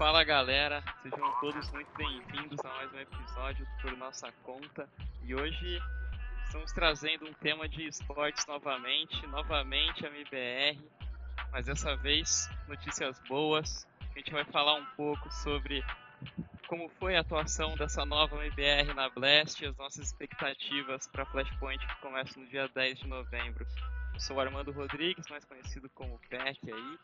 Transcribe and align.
Fala 0.00 0.24
galera, 0.24 0.82
sejam 1.02 1.30
todos 1.40 1.70
muito 1.72 1.92
bem-vindos 1.94 2.58
a 2.64 2.68
mais 2.68 2.90
um 2.90 3.00
episódio 3.00 3.66
por 3.82 3.94
nossa 3.98 4.32
conta. 4.44 4.88
E 5.22 5.34
hoje 5.34 5.78
estamos 6.46 6.72
trazendo 6.72 7.28
um 7.28 7.34
tema 7.34 7.68
de 7.68 7.86
esportes 7.86 8.46
novamente, 8.46 9.26
novamente 9.26 10.06
a 10.06 10.08
MBR, 10.08 10.80
mas 11.52 11.66
dessa 11.66 11.94
vez 11.96 12.48
notícias 12.66 13.20
boas. 13.28 13.86
A 14.00 14.18
gente 14.18 14.32
vai 14.32 14.42
falar 14.46 14.76
um 14.76 14.86
pouco 14.96 15.30
sobre 15.30 15.84
como 16.66 16.88
foi 16.98 17.16
a 17.16 17.20
atuação 17.20 17.74
dessa 17.74 18.02
nova 18.06 18.42
MBR 18.42 18.94
na 18.94 19.10
Blast 19.10 19.62
e 19.62 19.66
as 19.66 19.76
nossas 19.76 20.06
expectativas 20.06 21.08
para 21.08 21.26
Flashpoint 21.26 21.86
que 21.86 22.00
começa 22.00 22.40
no 22.40 22.46
dia 22.46 22.66
10 22.68 23.00
de 23.00 23.06
novembro. 23.06 23.66
Eu 24.14 24.20
sou 24.20 24.38
o 24.38 24.40
Armando 24.40 24.72
Rodrigues, 24.72 25.28
mais 25.28 25.44
conhecido 25.44 25.90
como 25.90 26.18
PEC 26.30 26.72
aí, 26.72 26.98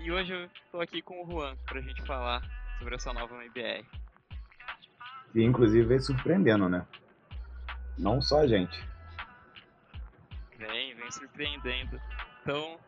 e 0.00 0.12
hoje 0.12 0.32
eu 0.32 0.44
estou 0.44 0.80
aqui 0.80 1.02
com 1.02 1.22
o 1.22 1.30
Juan 1.30 1.56
para 1.66 1.78
a 1.78 1.82
gente 1.82 2.02
falar 2.02 2.42
sobre 2.78 2.94
essa 2.94 3.12
nova 3.12 3.34
MBR. 3.44 3.84
Que 5.32 5.42
inclusive 5.42 5.86
vem 5.86 6.00
surpreendendo, 6.00 6.68
né? 6.68 6.86
Não 7.98 8.20
só 8.20 8.40
a 8.40 8.46
gente. 8.46 8.78
Vem, 10.56 10.94
vem 10.94 11.10
surpreendendo. 11.10 12.00
Então, 12.42 12.78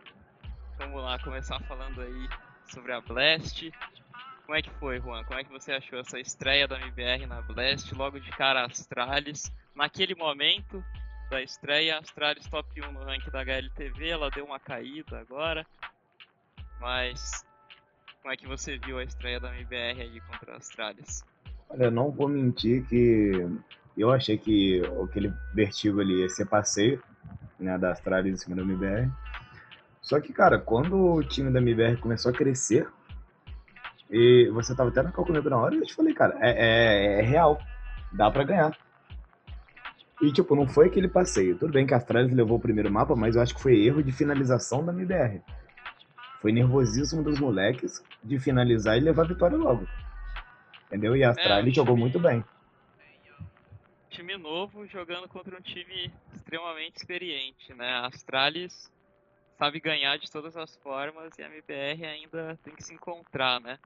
vamos 0.78 1.02
lá 1.02 1.18
começar 1.18 1.60
falando 1.65 2.01
aí 2.01 2.28
sobre 2.65 2.92
a 2.92 3.01
Blast. 3.01 3.70
Como 4.46 4.56
é 4.56 4.62
que 4.62 4.70
foi, 4.79 5.01
Juan? 5.01 5.24
Como 5.24 5.38
é 5.38 5.45
que 5.45 5.51
você 5.51 5.73
achou 5.73 5.98
essa 5.98 6.18
estreia 6.18 6.66
da 6.66 6.80
MBR 6.80 7.27
na 7.27 7.42
Blast? 7.42 7.92
Logo 7.95 8.18
de 8.18 8.30
cara 8.30 8.65
Astralis. 8.65 9.52
Naquele 9.74 10.15
momento 10.15 10.84
da 11.30 11.42
estreia, 11.42 11.98
Astralis 11.98 12.48
top 12.48 12.68
1 12.80 12.92
no 12.92 13.04
ranking 13.04 13.30
da 13.30 13.40
HLTV, 13.40 14.09
ela 14.09 14.30
deu 14.30 14.45
uma 14.45 14.59
caída 14.59 15.20
agora. 15.20 15.66
Mas 16.80 17.44
como 18.22 18.32
é 18.32 18.36
que 18.36 18.46
você 18.46 18.78
viu 18.78 18.98
a 18.98 19.04
estreia 19.04 19.38
da 19.38 19.54
MBR 19.54 20.00
aí 20.00 20.20
contra 20.22 20.54
a 20.54 20.56
Astralis? 20.56 21.22
Olha, 21.68 21.90
não 21.90 22.10
vou 22.10 22.28
mentir 22.28 22.84
que 22.87 23.48
eu 23.96 24.10
achei 24.10 24.37
que 24.37 24.82
aquele 25.04 25.32
vertigo 25.54 26.00
ali 26.00 26.22
ia 26.22 26.28
ser 26.28 26.46
passeio, 26.46 27.02
né, 27.59 27.76
da 27.78 27.92
Astralis 27.92 28.32
em 28.32 28.37
cima 28.37 28.56
da 28.56 28.62
MBR. 28.62 29.10
Só 30.00 30.20
que, 30.20 30.32
cara, 30.32 30.59
quando 30.59 30.96
o 30.96 31.22
time 31.22 31.50
da 31.50 31.60
MBR 31.60 31.98
começou 31.98 32.30
a 32.30 32.34
crescer, 32.34 32.88
e 34.10 34.50
você 34.50 34.74
tava 34.74 34.90
até 34.90 35.02
na 35.02 35.12
comigo 35.12 35.48
na 35.48 35.56
hora, 35.56 35.74
eu 35.74 35.87
te 35.87 35.94
falei, 35.94 36.12
cara, 36.12 36.37
é, 36.40 36.50
é, 36.50 37.20
é, 37.20 37.22
real. 37.22 37.60
Dá 38.12 38.28
para 38.28 38.42
ganhar. 38.42 38.76
E, 40.20 40.32
tipo, 40.32 40.56
não 40.56 40.66
foi 40.66 40.88
aquele 40.88 41.06
passeio. 41.06 41.56
Tudo 41.56 41.72
bem 41.72 41.87
que 41.87 41.94
a 41.94 41.96
Astralis 41.96 42.34
levou 42.34 42.59
o 42.59 42.60
primeiro 42.60 42.90
mapa, 42.90 43.15
mas 43.15 43.37
eu 43.37 43.42
acho 43.42 43.54
que 43.54 43.62
foi 43.62 43.84
erro 43.84 44.02
de 44.02 44.10
finalização 44.10 44.84
da 44.84 44.92
MBR. 44.92 45.40
Foi 46.41 46.52
nervosismo 46.52 47.23
dos 47.23 47.38
moleques 47.38 48.02
de 48.24 48.38
finalizar 48.38 48.96
e 48.96 49.01
levar 49.01 49.24
a 49.24 49.29
vitória 49.29 49.57
logo. 49.57 49.87
Entendeu? 50.87 51.15
E 51.15 51.23
a 51.23 51.30
Astralis 51.30 51.73
é, 51.73 51.77
jogou 51.77 51.96
muito 51.96 52.19
bem. 52.19 52.45
Time 54.09 54.37
novo 54.37 54.87
jogando 54.87 55.29
contra 55.29 55.57
um 55.57 55.61
time 55.61 56.11
extremamente 56.35 56.96
experiente, 56.96 57.73
né? 57.74 57.88
A 57.88 58.07
Astralis 58.07 58.91
sabe 59.59 59.79
ganhar 59.79 60.16
de 60.18 60.30
todas 60.30 60.57
as 60.57 60.74
formas 60.77 61.38
e 61.38 61.43
a 61.43 61.46
MBR 61.46 62.07
ainda 62.07 62.59
tem 62.65 62.74
que 62.74 62.83
se 62.83 62.95
encontrar, 62.95 63.61
né? 63.61 63.79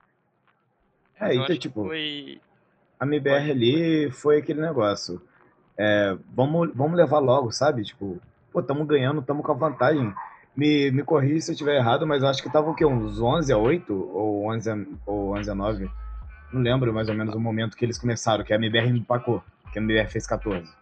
É, 1.19 1.35
então, 1.35 1.57
tipo, 1.57 1.85
foi... 1.85 2.41
a 2.99 3.05
MBR 3.05 3.51
ali 3.51 4.11
foi 4.11 4.37
aquele 4.37 4.61
negócio. 4.61 5.21
É, 5.77 6.17
vamos, 6.33 6.71
vamos 6.73 6.97
levar 6.97 7.19
logo, 7.19 7.51
sabe? 7.51 7.83
Tipo, 7.83 8.21
pô, 8.51 8.63
tamo 8.63 8.85
ganhando, 8.85 9.21
tamo 9.21 9.43
com 9.43 9.51
a 9.51 9.55
vantagem. 9.55 10.13
Me, 10.55 10.89
me 10.89 11.03
corrija 11.03 11.41
se 11.41 11.51
eu 11.51 11.53
estiver 11.53 11.75
errado, 11.75 12.07
mas 12.07 12.23
eu 12.23 12.29
acho 12.29 12.41
que 12.41 12.49
tava 12.49 12.69
o 12.69 12.75
quê? 12.75 12.85
Uns 12.85 13.19
11 13.19 13.51
a 13.51 13.57
8 13.57 13.93
ou 13.93 14.49
11 14.49 14.69
a, 14.69 14.75
ou 15.05 15.37
11 15.37 15.51
a 15.51 15.55
9? 15.55 15.91
Não 16.53 16.61
lembro 16.61 16.93
mais 16.93 17.09
ou 17.09 17.15
menos 17.15 17.35
o 17.35 17.39
momento 17.39 17.75
que 17.75 17.83
eles 17.83 17.97
começaram, 17.97 18.43
que 18.43 18.53
a 18.53 18.55
MBR 18.55 18.87
empacou, 18.87 19.43
que 19.73 19.79
a 19.79 19.81
MBR 19.81 20.09
fez 20.09 20.25
14. 20.25 20.73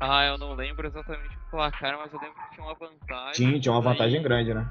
Ah, 0.00 0.24
eu 0.24 0.36
não 0.36 0.54
lembro 0.54 0.86
exatamente 0.86 1.36
o 1.36 1.50
placar, 1.50 1.96
mas 1.96 2.12
eu 2.12 2.20
lembro 2.20 2.34
que 2.34 2.54
tinha 2.54 2.66
uma 2.66 2.74
vantagem. 2.74 3.32
Tinha, 3.32 3.60
tinha 3.60 3.72
uma 3.72 3.80
vantagem 3.80 4.20
grande, 4.20 4.52
né? 4.52 4.68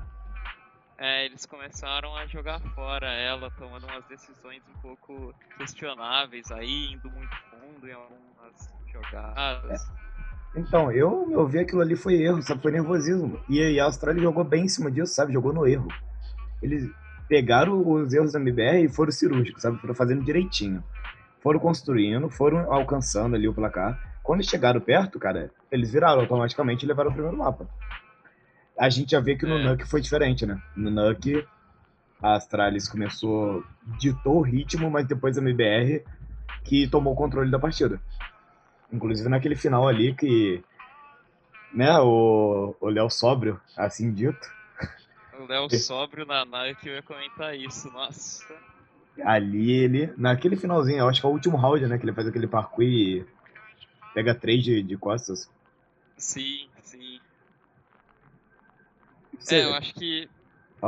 É, 0.97 1.25
eles 1.25 1.46
começaram 1.46 2.16
a 2.16 2.28
jogar 2.28 2.59
fora 2.75 3.12
ela, 3.12 3.50
tomando 3.52 3.85
umas 3.88 4.06
decisões 4.06 4.62
um 4.68 4.79
pouco 4.79 5.34
questionáveis 5.57 6.52
aí, 6.52 6.94
indo 6.94 7.09
muito 7.09 7.35
fundo 7.50 7.88
em 7.88 7.94
algumas 7.94 8.73
jogadas. 8.91 9.90
É. 9.90 10.03
Então, 10.56 10.91
eu, 10.91 11.28
eu 11.31 11.47
vi 11.47 11.59
aquilo 11.59 11.81
ali 11.81 11.96
foi 11.96 12.16
erro, 12.22 12.41
sabe? 12.41 12.62
Foi 12.62 12.72
nervosismo. 12.72 13.40
E 13.50 13.80
a 13.80 13.86
Austrália 13.86 14.22
jogou 14.22 14.44
bem 14.44 14.66
em 14.66 14.68
cima 14.68 14.91
disso, 14.91 15.14
sabe? 15.14 15.34
Jogou 15.34 15.52
no 15.52 15.68
erro. 15.68 15.88
Eles 16.62 16.90
pegaram 17.28 17.88
os 17.88 18.14
erros 18.14 18.34
da 18.34 18.40
MBR 18.40 18.84
e 18.84 18.90
foram 18.90 19.12
cirúrgicos, 19.12 19.62
sabe? 19.62 19.80
Foram 19.80 19.96
fazendo 19.96 20.24
direitinho. 20.24 20.84
Foram 21.41 21.59
construindo, 21.59 22.30
foram 22.30 22.72
alcançando 22.72 23.36
ali 23.36 23.47
o 23.47 23.53
placar. 23.53 24.00
Quando 24.22 24.47
chegaram 24.47 24.80
perto, 24.80 25.19
cara, 25.19 25.52
eles 25.72 25.91
viraram 25.91 26.22
automaticamente 26.22 26.85
e 26.85 26.88
levaram 26.88 27.09
o 27.09 27.14
primeiro 27.14 27.38
mapa 27.38 27.68
a 28.78 28.90
gente 28.90 29.12
já 29.12 29.20
vê 29.20 29.35
que 29.35 29.46
no 29.46 29.58
é. 29.58 29.64
Nuke 29.64 29.85
foi 29.85 30.02
diferente, 30.02 30.46
né? 30.46 30.62
No 30.75 30.90
Nuke, 30.90 31.46
a 32.22 32.35
Astralis 32.35 32.88
começou, 32.88 33.64
ditou 34.00 34.38
o 34.38 34.41
ritmo, 34.41 34.90
mas 34.90 35.06
depois 35.08 35.38
a 35.38 35.41
MBR 35.41 36.03
que 36.64 36.88
tomou 36.88 37.14
o 37.14 37.16
controle 37.16 37.52
da 37.52 37.59
partida. 37.59 38.00
Inclusive 38.93 39.27
naquele 39.27 39.55
final 39.55 39.87
ali 39.87 40.13
que, 40.13 40.63
né, 41.73 41.97
o 41.99 42.75
Léo 42.83 43.09
Sóbrio, 43.09 43.59
assim 43.75 44.13
dito. 44.13 44.47
O 45.39 45.45
Léo 45.47 45.67
Sóbrio 45.71 46.27
na 46.27 46.45
Nuke, 46.45 46.87
eu 46.87 46.93
ia 46.93 47.01
comentar 47.01 47.57
isso, 47.57 47.89
nossa. 47.89 48.45
Ali 49.23 49.71
ele, 49.71 50.13
naquele 50.15 50.55
finalzinho, 50.55 50.99
eu 50.99 51.09
acho 51.09 51.19
que 51.19 51.25
é 51.25 51.29
o 51.29 51.33
último 51.33 51.57
round, 51.57 51.87
né, 51.87 51.97
que 51.97 52.05
ele 52.05 52.13
faz 52.13 52.27
aquele 52.27 52.47
parkour 52.47 52.83
e 52.83 53.25
pega 54.13 54.35
três 54.35 54.63
de, 54.63 54.83
de 54.83 54.95
costas. 54.95 55.49
Sim, 56.15 56.69
sim. 56.83 57.19
É, 59.49 59.65
eu 59.65 59.73
acho 59.73 59.93
que 59.95 60.29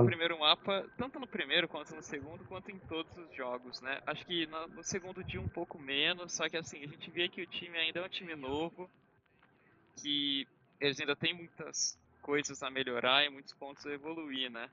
o 0.02 0.06
primeiro 0.06 0.40
mapa, 0.40 0.90
tanto 0.98 1.20
no 1.20 1.28
primeiro 1.28 1.68
quanto 1.68 1.96
no 1.96 2.02
segundo, 2.02 2.44
quanto 2.46 2.72
em 2.72 2.80
todos 2.80 3.16
os 3.18 3.36
jogos, 3.36 3.82
né? 3.82 4.02
Acho 4.06 4.26
que 4.26 4.46
no, 4.48 4.68
no, 4.68 4.84
segundo 4.84 5.24
dia 5.24 5.40
um 5.40 5.48
pouco 5.48 5.80
menos, 5.80 6.34
só 6.34 6.50
que 6.50 6.58
assim, 6.58 6.84
a 6.84 6.88
gente 6.88 7.10
vê 7.12 7.30
que 7.30 7.42
o 7.42 7.48
time 7.48 7.78
ainda 7.78 8.00
é 8.00 8.06
um 8.06 8.10
time 8.10 8.36
novo, 8.36 8.90
que 10.02 10.48
eles 10.80 11.00
ainda 11.00 11.16
têm 11.16 11.34
muitas 11.34 11.98
coisas 12.22 12.62
a 12.64 12.70
melhorar 12.70 13.26
e 13.26 13.30
muitos 13.30 13.54
pontos 13.54 13.86
a 13.86 13.92
evoluir, 13.92 14.50
né? 14.50 14.70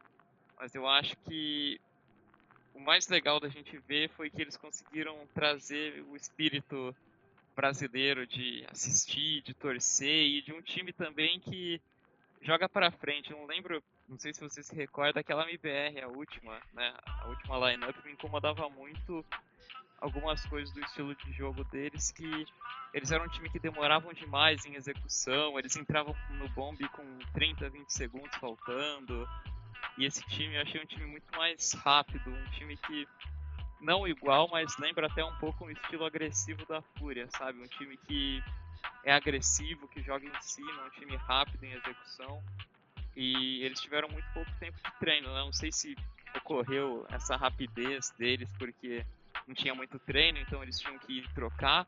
Mas 0.59 0.75
eu 0.75 0.87
acho 0.87 1.17
que 1.19 1.81
o 2.75 2.81
mais 2.81 3.09
legal 3.09 3.39
da 3.39 3.49
gente 3.49 3.77
ver 3.79 4.09
foi 4.11 4.31
que 4.31 4.41
eles 4.41 4.57
conseguiram 4.57 5.27
trazer 5.35 6.03
o 6.09 6.17
espírito 6.17 6.95
brasileiro 7.55 8.27
de 8.27 8.65
assistir, 8.71 9.43
de 9.43 9.55
torcer 9.55 10.25
e 10.25 10.43
de 10.43 10.53
um 10.53 10.63
time 10.63 10.93
também 10.93 11.39
que 11.41 11.81
joga 12.43 12.69
para 12.69 12.91
frente. 12.91 13.31
Não 13.31 13.47
lembro, 13.47 13.83
não 14.09 14.19
sei 14.19 14.35
se 14.35 14.41
você 14.41 14.63
se 14.63 14.75
recorda, 14.75 15.21
aquela 15.21 15.49
MBR, 15.49 16.03
a 16.03 16.09
última, 16.09 16.61
né? 16.73 16.95
A 17.07 17.29
última 17.29 17.71
lineup 17.71 17.97
me 18.05 18.13
incomodava 18.13 18.69
muito 18.69 19.25
algumas 20.01 20.45
coisas 20.47 20.75
do 20.75 20.81
estilo 20.81 21.15
de 21.15 21.33
jogo 21.33 21.63
deles 21.65 22.11
que 22.11 22.45
eles 22.93 23.13
eram 23.13 23.25
um 23.25 23.29
time 23.29 23.49
que 23.49 23.61
demoravam 23.61 24.13
demais 24.13 24.67
em 24.67 24.75
execução, 24.75 25.59
eles 25.59 25.77
entravam 25.77 26.15
no 26.31 26.49
bomb 26.51 26.77
com 26.89 27.19
30, 27.33 27.71
20 27.71 27.89
segundos 27.89 28.37
faltando. 28.37 29.27
E 29.97 30.05
esse 30.05 30.23
time 30.27 30.57
eu 30.57 30.63
achei 30.63 30.81
um 30.81 30.87
time 30.87 31.07
muito 31.07 31.27
mais 31.37 31.73
rápido, 31.73 32.31
um 32.31 32.51
time 32.51 32.77
que 32.77 33.07
não 33.81 34.07
igual, 34.07 34.49
mas 34.49 34.77
lembra 34.79 35.07
até 35.07 35.25
um 35.25 35.35
pouco 35.37 35.65
o 35.65 35.71
estilo 35.71 36.05
agressivo 36.05 36.67
da 36.67 36.83
Fúria, 36.83 37.29
sabe? 37.31 37.61
Um 37.61 37.67
time 37.67 37.97
que 37.97 38.43
é 39.05 39.13
agressivo, 39.13 39.89
que 39.89 40.03
joga 40.03 40.27
em 40.27 40.43
cima, 40.43 40.83
é 40.83 40.87
um 40.87 40.91
time 40.91 41.17
rápido 41.17 41.65
em 41.65 41.73
execução. 41.73 42.43
E 43.17 43.63
eles 43.63 43.81
tiveram 43.81 44.09
muito 44.09 44.27
pouco 44.33 44.51
tempo 44.59 44.77
de 44.77 44.99
treino, 44.99 45.29
né? 45.33 45.41
Não 45.41 45.53
sei 45.53 45.71
se 45.71 45.97
ocorreu 46.37 47.07
essa 47.11 47.37
rapidez 47.37 48.11
deles 48.19 48.49
porque 48.59 49.05
não 49.47 49.55
tinha 49.55 49.75
muito 49.75 49.99
treino, 49.99 50.39
então 50.39 50.63
eles 50.63 50.79
tinham 50.79 50.99
que 50.99 51.23
trocar, 51.35 51.87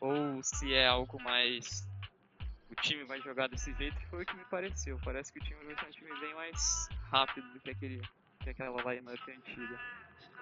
ou 0.00 0.42
se 0.42 0.72
é 0.72 0.86
algo 0.86 1.20
mais 1.20 1.86
o 2.70 2.82
time 2.82 3.04
vai 3.04 3.20
jogar 3.20 3.48
desse 3.48 3.72
jeito, 3.74 3.96
foi 4.10 4.22
o 4.22 4.26
que 4.26 4.36
me 4.36 4.44
pareceu. 4.46 4.98
Parece 5.04 5.32
que 5.32 5.38
o 5.38 5.42
time 5.42 5.64
vai 5.64 5.76
ser 5.76 5.86
um 5.86 5.90
time 5.90 6.20
bem 6.20 6.34
mais 6.34 6.88
rápido 7.10 7.46
do 7.52 7.60
que, 7.60 7.70
aquele, 7.70 8.02
que 8.40 8.50
aquela 8.50 8.94
lineup 8.94 9.20
antiga. 9.28 9.78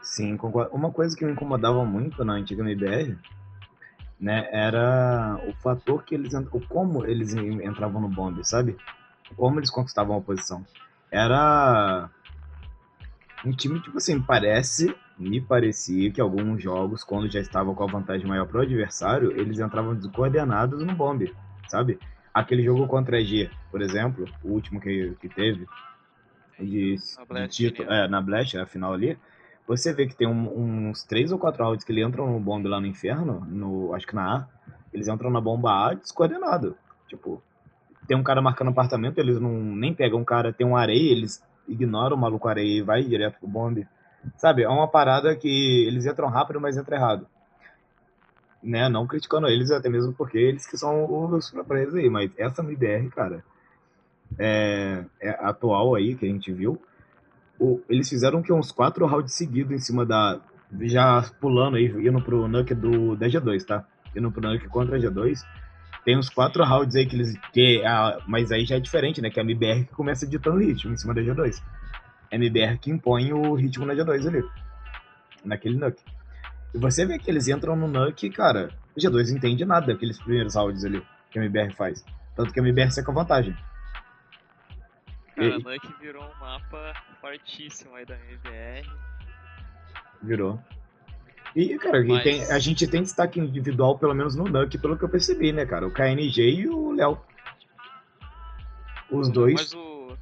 Sim. 0.02 0.38
Uma 0.72 0.90
coisa 0.90 1.16
que 1.16 1.24
me 1.24 1.32
incomodava 1.32 1.84
muito 1.84 2.24
na 2.24 2.34
antiga 2.34 2.62
MBR 2.62 3.18
né, 4.22 4.48
era 4.52 5.36
o 5.48 5.52
fator 5.54 6.04
que 6.04 6.14
eles 6.14 6.32
o 6.32 6.60
como 6.68 7.04
eles 7.04 7.34
entravam 7.34 8.00
no 8.00 8.08
bombe, 8.08 8.46
sabe? 8.46 8.76
Como 9.34 9.58
eles 9.58 9.68
conquistavam 9.68 10.16
a 10.16 10.20
posição. 10.20 10.64
Era 11.10 12.08
um 13.44 13.50
time 13.50 13.80
tipo 13.80 13.98
assim, 13.98 14.22
parece, 14.22 14.94
me 15.18 15.40
parecia 15.40 16.12
que 16.12 16.20
alguns 16.20 16.62
jogos 16.62 17.02
quando 17.02 17.28
já 17.28 17.40
estavam 17.40 17.74
com 17.74 17.82
a 17.82 17.90
vantagem 17.90 18.24
maior 18.24 18.46
pro 18.46 18.62
adversário, 18.62 19.32
eles 19.32 19.58
entravam 19.58 19.96
descoordenados 19.96 20.84
no 20.84 20.94
bombe, 20.94 21.34
sabe? 21.66 21.98
Aquele 22.32 22.62
jogo 22.62 22.86
contra 22.86 23.16
a 23.18 23.20
G, 23.20 23.50
por 23.72 23.82
exemplo, 23.82 24.24
o 24.44 24.52
último 24.52 24.80
que, 24.80 25.16
que 25.20 25.28
teve 25.28 25.66
de, 26.60 26.94
de 26.94 27.48
título, 27.48 27.90
é, 27.90 28.06
na 28.06 28.20
Blast, 28.20 28.56
a 28.56 28.66
final 28.66 28.94
ali, 28.94 29.18
Você 29.66 29.92
vê 29.92 30.06
que 30.06 30.16
tem 30.16 30.26
um, 30.26 30.88
uns 30.88 31.04
três 31.04 31.30
ou 31.30 31.38
quatro 31.38 31.64
rounds 31.64 31.84
que 31.84 31.92
ele 31.92 32.04
entram 32.04 32.30
no 32.30 32.40
bomb 32.40 32.66
lá 32.66 32.80
no 32.80 32.86
inferno, 32.86 33.46
no, 33.48 33.94
acho 33.94 34.06
que 34.06 34.14
na 34.14 34.38
A, 34.38 34.46
eles 34.92 35.08
entram 35.08 35.30
na 35.30 35.40
bomba 35.40 35.70
A 35.88 35.94
descoordenado. 35.94 36.76
Tipo, 37.08 37.42
tem 38.06 38.16
um 38.16 38.22
cara 38.22 38.42
marcando 38.42 38.68
apartamento, 38.68 39.18
eles 39.18 39.40
não 39.40 39.52
nem 39.52 39.94
pegam 39.94 40.20
um 40.20 40.24
cara, 40.24 40.52
tem 40.52 40.66
um 40.66 40.76
areia, 40.76 41.12
eles 41.12 41.42
ignoram 41.68 42.16
o 42.16 42.20
maluco 42.20 42.48
areia 42.48 42.78
e 42.78 42.82
vai 42.82 43.02
direto 43.02 43.38
pro 43.38 43.48
bombe. 43.48 43.86
Sabe, 44.36 44.62
é 44.62 44.68
uma 44.68 44.88
parada 44.88 45.34
que 45.36 45.86
eles 45.86 46.06
entram 46.06 46.28
rápido, 46.28 46.60
mas 46.60 46.76
entram 46.76 46.96
errado. 46.96 47.26
Né, 48.62 48.88
não 48.88 49.08
criticando 49.08 49.48
eles, 49.48 49.72
até 49.72 49.88
mesmo 49.88 50.12
porque 50.12 50.38
eles 50.38 50.66
que 50.66 50.76
são 50.76 51.04
os 51.34 51.50
players 51.50 51.94
aí, 51.94 52.08
mas 52.08 52.30
essa 52.36 52.62
MBR, 52.62 53.08
cara, 53.10 53.44
é, 54.38 55.04
é 55.20 55.30
atual 55.30 55.96
aí, 55.96 56.14
que 56.14 56.24
a 56.24 56.28
gente 56.28 56.52
viu, 56.52 56.80
eles 57.88 58.08
fizeram 58.08 58.42
que 58.42 58.52
uns 58.52 58.72
quatro 58.72 59.06
rounds 59.06 59.34
seguidos 59.34 59.72
em 59.72 59.78
cima 59.78 60.04
da. 60.04 60.40
Já 60.80 61.22
pulando 61.40 61.76
aí, 61.76 61.86
indo 61.86 62.22
pro 62.22 62.48
Nuke 62.48 62.74
do, 62.74 63.14
da 63.16 63.26
G2, 63.26 63.64
tá? 63.64 63.84
Indo 64.16 64.30
pro 64.32 64.40
Nuke 64.40 64.68
contra 64.68 64.96
a 64.96 65.00
G2. 65.00 65.40
Tem 66.04 66.18
uns 66.18 66.28
quatro 66.28 66.64
rounds 66.64 66.96
aí 66.96 67.06
que 67.06 67.14
eles. 67.14 67.38
Que, 67.52 67.82
ah, 67.84 68.18
mas 68.26 68.50
aí 68.50 68.64
já 68.64 68.76
é 68.76 68.80
diferente, 68.80 69.20
né? 69.20 69.30
Que 69.30 69.38
é 69.38 69.42
a 69.42 69.44
MBR 69.44 69.84
que 69.84 69.94
começa 69.94 70.26
ditando 70.26 70.58
ritmo 70.58 70.92
em 70.92 70.96
cima 70.96 71.14
da 71.14 71.20
G2. 71.20 71.62
É 72.30 72.36
a 72.36 72.38
MBR 72.38 72.78
que 72.78 72.90
impõe 72.90 73.32
o 73.32 73.54
ritmo 73.54 73.86
na 73.86 73.94
G2 73.94 74.26
ali. 74.26 74.42
Naquele 75.44 75.76
Nuke. 75.76 76.02
E 76.74 76.78
você 76.78 77.04
vê 77.04 77.18
que 77.18 77.30
eles 77.30 77.48
entram 77.48 77.76
no 77.76 77.86
Nuke, 77.86 78.30
cara. 78.30 78.70
O 78.96 79.00
G2 79.00 79.36
entende 79.36 79.64
nada 79.64 79.86
daqueles 79.86 80.18
primeiros 80.18 80.54
rounds 80.54 80.84
ali 80.84 81.02
que 81.30 81.38
a 81.38 81.42
MBR 81.42 81.74
faz. 81.74 82.04
Tanto 82.34 82.52
que 82.52 82.60
a 82.60 82.62
MBR 82.62 82.90
seca 82.90 83.12
vantagem. 83.12 83.54
Cara, 85.34 85.48
e... 85.48 85.62
Nuke 85.62 85.94
virou 86.00 86.24
um 86.24 86.40
mapa 86.40 86.92
fortíssimo 87.20 87.94
aí 87.94 88.04
da 88.04 88.16
MBR. 88.16 88.88
Virou. 90.22 90.60
E, 91.54 91.76
cara, 91.78 92.02
Mas... 92.04 92.22
tem, 92.22 92.44
a 92.50 92.58
gente 92.58 92.86
tem 92.86 93.02
destaque 93.02 93.38
individual, 93.38 93.98
pelo 93.98 94.14
menos 94.14 94.34
no 94.34 94.44
Nuke, 94.44 94.78
pelo 94.78 94.96
que 94.96 95.04
eu 95.04 95.08
percebi, 95.08 95.52
né, 95.52 95.66
cara? 95.66 95.86
O 95.86 95.92
KNG 95.92 96.42
e 96.42 96.68
o 96.68 96.92
Léo. 96.92 97.20
Os 99.10 99.30
dois. 99.30 99.54
Mas 99.54 99.74
o. 99.74 100.16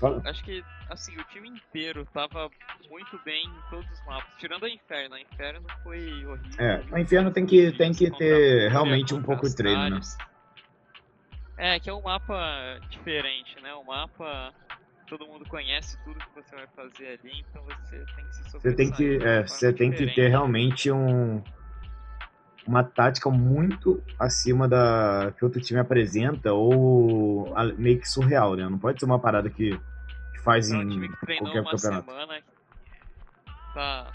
Fala. 0.00 0.20
Acho 0.24 0.42
que, 0.42 0.64
assim, 0.90 1.16
o 1.16 1.24
time 1.24 1.48
inteiro 1.48 2.04
tava 2.12 2.50
muito 2.90 3.20
bem 3.24 3.44
em 3.46 3.70
todos 3.70 3.88
os 3.88 4.06
mapas. 4.06 4.36
Tirando 4.38 4.64
a 4.64 4.68
Inferno. 4.68 5.14
A 5.14 5.20
Inferno 5.20 5.66
foi 5.84 6.26
horrível. 6.26 6.38
É, 6.58 6.82
a 6.92 7.00
Inferno 7.00 7.30
tem 7.30 7.46
que, 7.46 7.70
tem 7.72 7.92
que 7.92 8.10
ter 8.10 8.70
realmente 8.70 9.14
um 9.14 9.22
pouco 9.22 9.48
de 9.48 9.54
treino, 9.54 9.90
né? 9.90 10.00
É, 11.56 11.78
que 11.78 11.88
é 11.88 11.94
um 11.94 12.02
mapa 12.02 12.78
diferente, 12.90 13.60
né? 13.60 13.74
Um 13.74 13.84
mapa 13.84 14.52
todo 15.06 15.26
mundo 15.26 15.44
conhece 15.48 15.96
tudo 16.02 16.18
que 16.18 16.34
você 16.34 16.56
vai 16.56 16.66
fazer 16.68 17.18
ali, 17.20 17.44
então 17.48 17.62
você 17.64 18.04
tem 18.16 18.26
que 18.26 18.34
se 18.34 18.50
Você 18.50 18.74
tem 18.74 18.90
que, 18.90 19.16
é, 19.24 19.42
você 19.42 19.72
tem 19.72 19.92
que 19.92 20.14
ter 20.14 20.28
realmente 20.28 20.90
um 20.90 21.42
uma 22.66 22.82
tática 22.82 23.28
muito 23.28 24.02
acima 24.18 24.66
da 24.66 25.32
que 25.36 25.44
outro 25.44 25.60
time 25.60 25.78
apresenta 25.80 26.52
ou 26.52 27.54
meio 27.76 28.00
que 28.00 28.08
surreal, 28.08 28.54
né? 28.54 28.66
Não 28.68 28.78
pode 28.78 28.98
ser 28.98 29.04
uma 29.04 29.18
parada 29.18 29.50
que, 29.50 29.78
que 30.32 30.38
faz 30.42 30.70
em 30.70 30.88
time 30.88 31.08
que 31.08 31.36
qualquer 31.36 31.60
uma 31.60 31.70
campeonato. 31.70 32.10
Semana, 32.10 32.42
tá, 33.74 34.12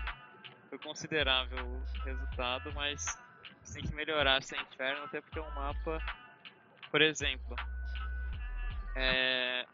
foi 0.68 0.80
considerável 0.80 1.64
o 1.64 2.04
resultado, 2.04 2.74
mas 2.74 3.06
você 3.62 3.80
tem 3.80 3.90
que 3.90 3.96
melhorar 3.96 4.38
essa 4.38 4.56
Inferno, 4.56 5.06
até 5.06 5.22
porque 5.22 5.38
é 5.38 5.44
um 5.44 5.52
mapa, 5.52 6.00
por 6.92 7.02
exemplo, 7.02 7.56
é, 8.96 9.66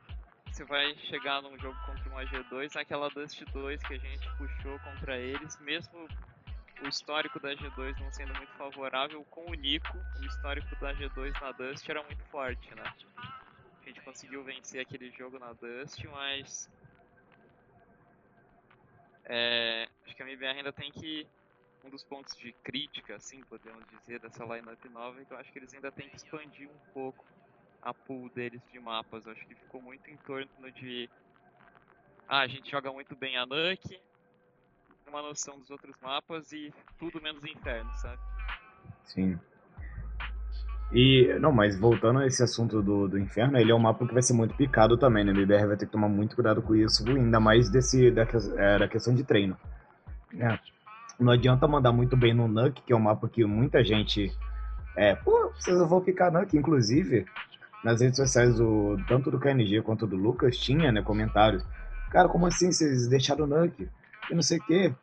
você 0.52 0.64
vai 0.66 0.96
chegar 1.10 1.42
num 1.42 1.58
jogo 1.60 1.78
contra 1.86 2.10
uma 2.10 2.26
G2, 2.26 2.76
naquela 2.76 3.10
Dust 3.10 3.42
2 3.52 3.82
que 3.84 3.94
a 3.94 3.98
gente 3.98 4.30
puxou 4.38 4.80
contra 4.80 5.18
eles, 5.18 5.60
mesmo 5.60 6.08
o 6.84 6.88
histórico 6.88 7.40
da 7.40 7.56
G2 7.56 8.00
não 8.00 8.12
sendo 8.12 8.34
muito 8.36 8.52
favorável, 8.54 9.24
com 9.26 9.50
o 9.50 9.54
Nico, 9.54 9.98
o 10.20 10.26
histórico 10.26 10.76
da 10.80 10.94
G2 10.94 11.42
na 11.42 11.52
Dust 11.52 11.88
era 11.88 12.04
muito 12.04 12.24
forte, 12.26 12.74
né? 12.76 12.84
A 13.82 13.86
gente 13.86 14.02
conseguiu 14.02 14.44
vencer 14.44 14.82
aquele 14.82 15.12
jogo 15.12 15.40
na 15.40 15.54
Dust, 15.54 16.04
mas. 16.06 16.70
É, 19.26 19.88
acho 20.06 20.16
que 20.16 20.24
a 20.24 20.26
MBR 20.26 20.58
ainda 20.58 20.74
tem 20.74 20.92
que. 20.92 21.28
Um 21.86 21.90
dos 21.90 22.04
pontos 22.04 22.36
de 22.38 22.52
crítica, 22.64 23.16
assim, 23.16 23.42
podemos 23.44 23.86
dizer, 23.88 24.20
dessa 24.20 24.44
lineup 24.44 24.84
nova, 24.86 25.22
é 25.22 25.26
que 25.26 25.32
eu 25.32 25.38
acho 25.38 25.52
que 25.52 25.60
eles 25.60 25.74
ainda 25.74 25.92
têm 25.92 26.10
que 26.10 26.16
expandir 26.16 26.68
um 26.68 26.92
pouco 26.94 27.24
a 27.82 27.94
pool 27.94 28.28
deles 28.30 28.62
de 28.72 28.80
mapas. 28.80 29.26
Eu 29.26 29.34
acho 29.34 29.46
que 29.46 29.54
ficou 29.54 29.82
muito 29.82 30.10
em 30.10 30.18
torno 30.18 30.72
de. 30.74 31.08
Ah, 32.28 32.40
a 32.40 32.48
gente 32.48 32.72
joga 32.72 32.92
muito 32.92 33.16
bem 33.16 33.38
a 33.38 33.46
Nuke, 33.46 34.02
uma 35.08 35.22
noção 35.22 35.60
dos 35.60 35.70
outros 35.70 35.96
mapas 36.02 36.52
e 36.52 36.74
tudo 36.98 37.22
menos 37.22 37.44
inferno, 37.44 37.94
sabe? 37.98 38.20
Sim. 39.04 39.40
E, 40.92 41.38
não, 41.40 41.52
mas 41.52 41.80
voltando 41.80 42.20
a 42.20 42.26
esse 42.26 42.44
assunto 42.44 42.82
do, 42.82 43.08
do 43.08 43.20
inferno, 43.20 43.58
ele 43.58 43.72
é 43.72 43.76
um 43.76 43.80
mapa 43.80 44.08
que 44.08 44.14
vai 44.14 44.24
ser 44.24 44.34
muito 44.34 44.56
picado 44.56 44.98
também, 44.98 45.24
né? 45.24 45.32
A 45.32 45.36
BBR 45.36 45.68
vai 45.68 45.78
ter 45.78 45.86
que 45.86 45.92
tomar 45.92 46.10
muito 46.10 46.36
cuidado 46.36 46.64
com 46.64 46.76
isso, 46.76 47.08
ainda 47.08 47.40
mais 47.40 47.70
desse, 47.70 48.10
da, 48.10 48.24
é, 48.58 48.80
da 48.80 48.88
questão 48.88 49.14
de 49.14 49.24
treino. 49.24 49.56
É. 50.40 50.75
Não 51.20 51.32
adianta 51.32 51.68
mandar 51.68 51.92
muito 51.92 52.18
bem 52.18 52.34
no 52.34 52.48
Nuke, 52.48 52.82
que 52.82 52.94
é 52.94 52.96
um 52.96 53.00
mapa 53.00 53.28
que 53.30 53.44
muita 53.46 53.84
gente. 53.84 54.32
É, 54.96 55.16
pô, 55.16 55.52
vocês 55.58 55.78
vão 55.88 56.02
picar 56.02 56.32
Nuke, 56.32 56.58
inclusive 56.58 57.26
nas 57.84 58.02
redes 58.02 58.18
sociais 58.18 58.56
do 58.56 58.98
tanto 59.08 59.30
do 59.30 59.40
KNG 59.40 59.82
quanto 59.84 60.08
do 60.08 60.16
Lucas 60.16 60.58
tinha, 60.58 60.92
né, 60.92 61.02
comentários. 61.04 61.64
Cara, 62.10 62.28
como 62.28 62.48
assim 62.48 62.72
vocês 62.72 63.08
deixaram 63.08 63.46
o 63.46 63.48
Nuke? 63.48 63.88
E 64.30 64.34
não 64.34 64.42
sei 64.42 64.58
o 64.58 64.66
quê. 64.66 64.94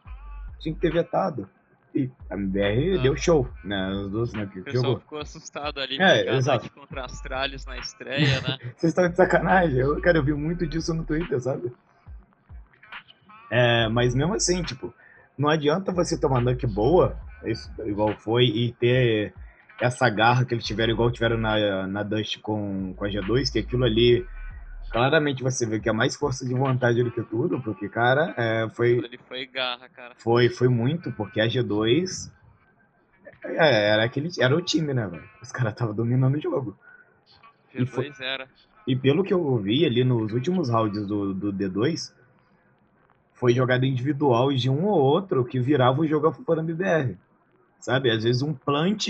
Tinha 0.58 0.74
que 0.74 0.80
ter 0.80 0.92
vetado. 0.92 1.48
E 1.94 2.10
a 2.30 2.34
MBR 2.34 2.98
ah. 2.98 3.02
deu 3.02 3.16
show, 3.16 3.48
né? 3.62 3.90
Os 3.90 4.10
dois, 4.10 4.32
né? 4.32 4.46
Que 4.46 4.60
o 4.60 4.64
pessoal 4.64 4.84
jogou. 4.84 5.00
ficou 5.00 5.18
assustado 5.18 5.78
ali 5.78 6.00
é, 6.00 6.34
exato. 6.34 6.70
contra 6.72 7.04
as 7.04 7.20
tralhas 7.20 7.66
na 7.66 7.76
estreia, 7.76 8.40
né? 8.40 8.58
Vocês 8.76 8.90
estão 8.90 9.08
de 9.08 9.16
sacanagem. 9.16 9.78
Eu, 9.78 10.00
cara, 10.00 10.18
eu 10.18 10.24
vi 10.24 10.32
muito 10.32 10.66
disso 10.66 10.94
no 10.94 11.04
Twitter, 11.04 11.38
sabe? 11.40 11.70
É, 13.50 13.88
mas 13.88 14.14
mesmo 14.14 14.34
assim, 14.34 14.62
tipo, 14.62 14.92
não 15.42 15.48
adianta 15.48 15.92
você 15.92 16.18
ter 16.18 16.26
uma 16.26 16.40
Nuke 16.40 16.66
boa, 16.66 17.18
isso, 17.44 17.68
igual 17.84 18.16
foi, 18.16 18.44
e 18.44 18.72
ter 18.72 19.34
essa 19.80 20.08
garra 20.08 20.44
que 20.44 20.54
eles 20.54 20.64
tiveram, 20.64 20.92
igual 20.92 21.10
tiveram 21.10 21.36
na, 21.36 21.86
na 21.88 22.02
Dust 22.04 22.38
com, 22.40 22.94
com 22.94 23.04
a 23.04 23.08
G2, 23.08 23.52
que 23.52 23.58
aquilo 23.58 23.84
ali, 23.84 24.24
claramente 24.92 25.42
você 25.42 25.66
vê 25.66 25.80
que 25.80 25.88
é 25.88 25.92
mais 25.92 26.14
força 26.14 26.46
de 26.46 26.54
vontade 26.54 27.02
do 27.02 27.10
que 27.10 27.22
tudo, 27.22 27.60
porque, 27.60 27.88
cara, 27.88 28.32
é, 28.36 28.68
foi... 28.70 28.98
Ele 28.98 29.18
foi 29.18 29.44
garra, 29.46 29.88
cara. 29.88 30.14
Foi, 30.16 30.48
foi 30.48 30.68
muito, 30.68 31.10
porque 31.10 31.40
a 31.40 31.48
G2 31.48 32.30
é, 33.44 33.90
era, 33.90 34.04
aquele, 34.04 34.28
era 34.38 34.56
o 34.56 34.62
time, 34.62 34.94
né, 34.94 35.08
velho? 35.08 35.28
Os 35.42 35.50
caras 35.50 35.72
estavam 35.72 35.92
dominando 35.92 36.36
o 36.36 36.40
jogo. 36.40 36.78
G2 37.74 37.82
e 37.82 37.86
foi, 37.86 38.12
era. 38.20 38.48
E 38.86 38.94
pelo 38.94 39.24
que 39.24 39.34
eu 39.34 39.56
vi 39.56 39.84
ali 39.84 40.04
nos 40.04 40.32
últimos 40.32 40.70
rounds 40.70 41.04
do, 41.04 41.34
do 41.34 41.52
D2, 41.52 42.12
foi 43.42 43.52
jogada 43.52 43.84
individual 43.84 44.52
de 44.52 44.70
um 44.70 44.86
ou 44.86 45.00
outro 45.00 45.44
que 45.44 45.58
virava 45.58 46.00
o 46.00 46.06
jogo 46.06 46.28
a 46.28 46.32
favor 46.32 46.54
da 46.54 46.62
BBR. 46.62 47.16
Sabe? 47.80 48.08
Às 48.08 48.22
vezes 48.22 48.40
um 48.40 48.54
plant 48.54 49.08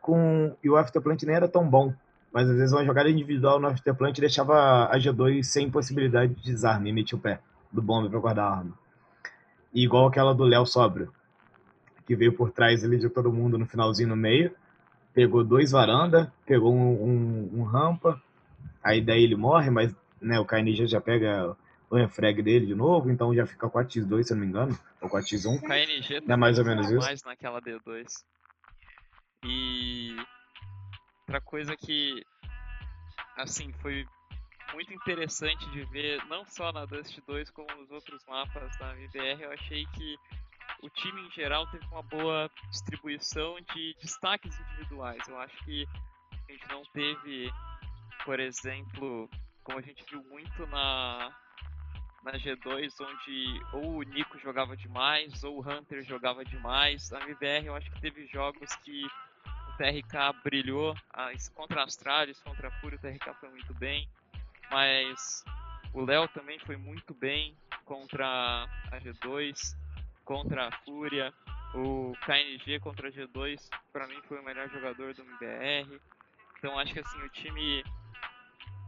com. 0.00 0.56
E 0.64 0.70
o 0.70 0.78
Afterplant 0.78 1.22
nem 1.24 1.36
era 1.36 1.46
tão 1.46 1.68
bom. 1.68 1.92
Mas 2.32 2.48
às 2.48 2.56
vezes 2.56 2.72
uma 2.72 2.86
jogada 2.86 3.10
individual 3.10 3.60
no 3.60 3.66
Afterplant 3.66 4.18
deixava 4.18 4.86
a 4.86 4.96
G2 4.96 5.42
sem 5.42 5.70
possibilidade 5.70 6.34
de 6.34 6.42
desarme 6.42 6.88
e 6.88 6.92
metia 6.94 7.18
o 7.18 7.20
pé 7.20 7.38
do 7.70 7.82
bombe 7.82 8.08
para 8.08 8.18
guardar 8.18 8.46
a 8.46 8.56
arma. 8.56 8.72
E 9.74 9.84
igual 9.84 10.06
aquela 10.06 10.34
do 10.34 10.44
Léo 10.44 10.64
Sóbrio, 10.64 11.12
que 12.06 12.16
veio 12.16 12.32
por 12.32 12.50
trás 12.50 12.82
ali 12.82 12.96
de 12.96 13.10
todo 13.10 13.30
mundo 13.30 13.58
no 13.58 13.66
finalzinho 13.66 14.08
no 14.08 14.16
meio. 14.16 14.52
Pegou 15.12 15.44
dois 15.44 15.70
varanda, 15.70 16.32
pegou 16.46 16.74
um, 16.74 16.92
um, 16.92 17.60
um 17.60 17.62
rampa, 17.62 18.18
aí 18.82 19.02
daí 19.02 19.22
ele 19.22 19.36
morre, 19.36 19.68
mas 19.68 19.94
né, 20.18 20.40
o 20.40 20.46
KNG 20.46 20.86
já 20.86 20.98
pega 20.98 21.54
o 21.94 21.98
refrag 21.98 22.42
dele 22.42 22.66
de 22.66 22.74
novo, 22.74 23.10
então 23.10 23.34
já 23.34 23.46
fica 23.46 23.68
4x2, 23.68 24.24
se 24.24 24.32
eu 24.32 24.36
não 24.36 24.44
me 24.44 24.50
engano, 24.50 24.78
ou 25.00 25.08
4x1. 25.08 25.58
O 25.58 25.60
KNG 25.62 26.22
é 26.28 26.36
mais 26.36 26.58
ou 26.58 26.64
menos 26.64 26.90
isso. 26.90 26.98
mais 26.98 27.22
naquela 27.22 27.60
D2. 27.60 28.06
E 29.44 30.16
outra 31.22 31.40
coisa 31.40 31.76
que 31.76 32.22
assim 33.36 33.72
foi 33.74 34.06
muito 34.72 34.92
interessante 34.92 35.70
de 35.70 35.84
ver, 35.86 36.24
não 36.26 36.44
só 36.46 36.72
na 36.72 36.84
Dust 36.84 37.16
2 37.26 37.50
como 37.50 37.68
nos 37.76 37.90
outros 37.90 38.24
mapas 38.26 38.76
da 38.78 38.92
MBR, 38.96 39.42
eu 39.42 39.52
achei 39.52 39.86
que 39.86 40.16
o 40.82 40.88
time 40.88 41.20
em 41.26 41.30
geral 41.30 41.66
teve 41.70 41.84
uma 41.86 42.02
boa 42.02 42.50
distribuição 42.70 43.56
de 43.72 43.94
destaques 44.00 44.58
individuais. 44.58 45.22
Eu 45.28 45.38
acho 45.38 45.56
que 45.64 45.86
a 46.48 46.52
gente 46.52 46.68
não 46.68 46.82
teve, 46.92 47.50
por 48.24 48.40
exemplo, 48.40 49.28
como 49.62 49.78
a 49.78 49.82
gente 49.82 50.04
viu 50.10 50.22
muito 50.24 50.66
na 50.66 51.30
na 52.24 52.32
G2, 52.32 52.92
onde 53.00 53.60
ou 53.72 53.98
o 53.98 54.02
Nico 54.02 54.38
jogava 54.38 54.76
demais, 54.76 55.44
ou 55.44 55.58
o 55.58 55.68
Hunter 55.68 56.02
jogava 56.02 56.44
demais. 56.44 57.10
Na 57.10 57.20
MBR 57.20 57.66
eu 57.66 57.76
acho 57.76 57.90
que 57.90 58.00
teve 58.00 58.26
jogos 58.26 58.74
que 58.76 59.06
TRK 59.76 60.42
brilhou 60.42 60.94
as, 61.12 61.48
contra 61.48 61.82
Astralis, 61.82 62.40
contra 62.42 62.68
a 62.68 62.70
Fúria, 62.80 62.96
o 62.96 63.00
TRK 63.00 63.34
foi 63.40 63.48
muito 63.50 63.74
bem, 63.74 64.08
mas 64.70 65.44
o 65.92 66.04
Léo 66.04 66.28
também 66.28 66.58
foi 66.60 66.76
muito 66.76 67.12
bem 67.14 67.56
contra 67.84 68.26
a 68.90 69.00
G2. 69.00 69.76
contra 70.24 70.68
a 70.68 70.72
Fúria. 70.84 71.32
O 71.74 72.12
KNG 72.24 72.78
contra 72.78 73.08
a 73.08 73.10
G2, 73.10 73.68
para 73.92 74.06
mim, 74.06 74.20
foi 74.28 74.38
o 74.38 74.44
melhor 74.44 74.70
jogador 74.70 75.12
do 75.12 75.22
MBR. 75.22 76.00
Então 76.56 76.78
acho 76.78 76.94
que 76.94 77.00
assim, 77.00 77.20
o 77.20 77.28
time 77.30 77.84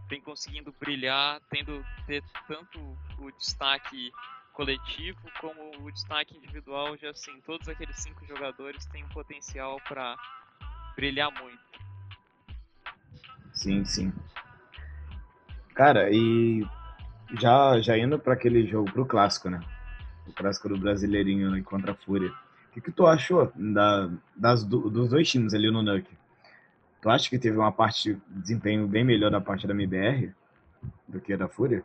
vem 0.08 0.20
conseguindo 0.20 0.72
brilhar, 0.78 1.40
tendo 1.50 1.84
ter 2.06 2.22
tanto 2.46 2.96
o 3.18 3.30
destaque 3.32 4.12
coletivo 4.52 5.20
como 5.40 5.70
o 5.84 5.92
destaque 5.92 6.36
individual, 6.36 6.96
já 6.96 7.10
assim, 7.10 7.40
todos 7.44 7.68
aqueles 7.68 7.96
cinco 7.96 8.24
jogadores 8.26 8.86
têm 8.86 9.04
um 9.04 9.08
potencial 9.08 9.78
para 9.86 10.16
brilhar 10.94 11.30
muito. 11.30 11.60
Sim, 13.52 13.84
sim. 13.84 14.12
Cara, 15.74 16.08
e 16.10 16.66
já, 17.38 17.78
já 17.80 17.98
indo 17.98 18.18
para 18.18 18.32
aquele 18.32 18.66
jogo, 18.66 18.90
pro 18.90 19.04
clássico, 19.04 19.50
né? 19.50 19.60
O 20.26 20.32
clássico 20.32 20.68
do 20.68 20.78
Brasileirinho 20.78 21.50
né, 21.50 21.62
contra 21.62 21.92
a 21.92 21.94
Fúria. 21.94 22.30
O 22.30 22.72
que, 22.72 22.80
que 22.80 22.92
tu 22.92 23.06
achou 23.06 23.52
da, 23.54 24.10
das, 24.34 24.64
dos 24.64 25.08
dois 25.10 25.28
times 25.28 25.52
ali 25.54 25.70
no 25.70 25.82
NUC? 25.82 26.06
Tu 27.02 27.10
acha 27.10 27.28
que 27.28 27.38
teve 27.38 27.56
uma 27.56 27.72
parte 27.72 28.14
de 28.14 28.20
desempenho 28.26 28.86
bem 28.86 29.04
melhor 29.04 29.30
da 29.30 29.40
parte 29.40 29.66
da 29.66 29.74
MBR 29.74 30.32
do 31.06 31.20
que 31.20 31.32
a 31.32 31.36
da 31.36 31.48
Fúria? 31.48 31.84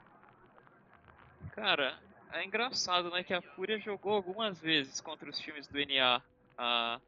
Cara, 1.52 2.00
é 2.32 2.46
engraçado, 2.46 3.10
né, 3.12 3.24
que 3.24 3.34
a 3.34 3.42
Fúria 3.42 3.78
jogou 3.78 4.14
algumas 4.14 4.60
vezes 4.60 5.02
contra 5.02 5.30
os 5.30 5.38
times 5.38 5.68
do 5.68 5.78
NA. 5.80 6.22
A, 6.58 7.02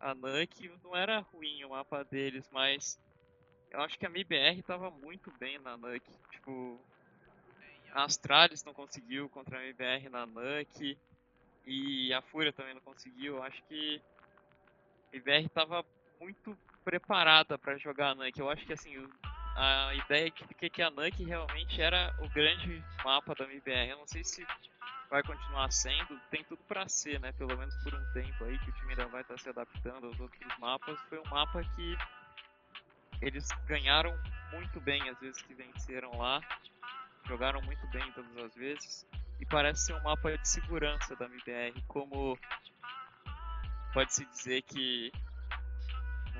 a 0.00 0.14
NUC 0.14 0.70
não 0.82 0.96
era 0.96 1.20
ruim 1.20 1.64
o 1.64 1.70
mapa 1.70 2.02
deles, 2.04 2.48
mas 2.52 2.98
eu 3.70 3.80
acho 3.80 3.98
que 3.98 4.04
a 4.04 4.08
MBR 4.08 4.62
tava 4.62 4.90
muito 4.90 5.30
bem 5.38 5.58
na 5.60 5.76
NUC. 5.76 6.02
Tipo, 6.32 6.80
a 7.92 8.04
Astralis 8.04 8.64
não 8.64 8.74
conseguiu 8.74 9.28
contra 9.28 9.58
a 9.58 9.62
MBR 9.62 10.08
na 10.08 10.26
NUC 10.26 10.98
e 11.64 12.12
a 12.12 12.20
Fúria 12.20 12.52
também 12.52 12.74
não 12.74 12.80
conseguiu. 12.80 13.42
Acho 13.44 13.62
que 13.64 14.02
a 15.12 15.16
MBR 15.16 15.48
tava 15.50 15.84
muito 16.20 16.58
preparada 16.84 17.56
para 17.56 17.78
jogar 17.78 18.10
a 18.10 18.14
NUC. 18.16 18.40
Eu 18.40 18.50
acho 18.50 18.66
que 18.66 18.72
assim, 18.72 19.08
a 19.56 19.94
ideia 19.94 20.30
que, 20.30 20.70
que 20.70 20.82
a 20.82 20.90
NUC 20.90 21.24
realmente 21.24 21.80
era 21.80 22.14
o 22.20 22.28
grande 22.28 22.82
mapa 23.04 23.34
da 23.34 23.44
MBR. 23.44 23.90
Eu 23.90 23.98
não 23.98 24.06
sei 24.06 24.24
se 24.24 24.46
vai 25.10 25.22
continuar 25.22 25.70
sendo, 25.70 26.18
tem 26.30 26.42
tudo 26.44 26.62
para 26.64 26.88
ser, 26.88 27.20
né? 27.20 27.32
Pelo 27.32 27.56
menos 27.56 27.74
por 27.82 27.94
um 27.94 28.12
tempo 28.12 28.44
aí 28.44 28.58
que 28.58 28.70
o 28.70 28.72
time 28.74 28.90
ainda 28.90 29.06
vai 29.06 29.22
estar 29.22 29.34
tá 29.34 29.40
se 29.40 29.48
adaptando 29.48 30.06
aos 30.06 30.18
outros 30.18 30.58
mapas. 30.58 31.00
Foi 31.08 31.18
um 31.18 31.30
mapa 31.30 31.62
que 31.76 31.96
eles 33.20 33.48
ganharam 33.66 34.12
muito 34.52 34.80
bem 34.80 35.08
as 35.08 35.18
vezes 35.20 35.40
que 35.42 35.54
venceram 35.54 36.16
lá, 36.18 36.40
jogaram 37.26 37.62
muito 37.62 37.86
bem 37.88 38.10
todas 38.12 38.36
as 38.36 38.54
vezes 38.54 39.06
e 39.40 39.46
parece 39.46 39.86
ser 39.86 39.94
um 39.94 40.02
mapa 40.02 40.36
de 40.36 40.48
segurança 40.48 41.16
da 41.16 41.26
MBR, 41.26 41.82
como 41.88 42.38
pode-se 43.92 44.24
dizer 44.26 44.62
que 44.62 45.12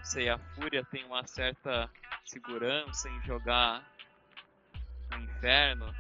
sei, 0.05 0.29
a 0.29 0.39
Fúria 0.39 0.85
tem 0.85 1.05
uma 1.05 1.27
certa 1.27 1.91
segurança 2.25 3.09
em 3.09 3.23
jogar 3.23 3.83
no 5.11 5.19
inferno, 5.19 5.95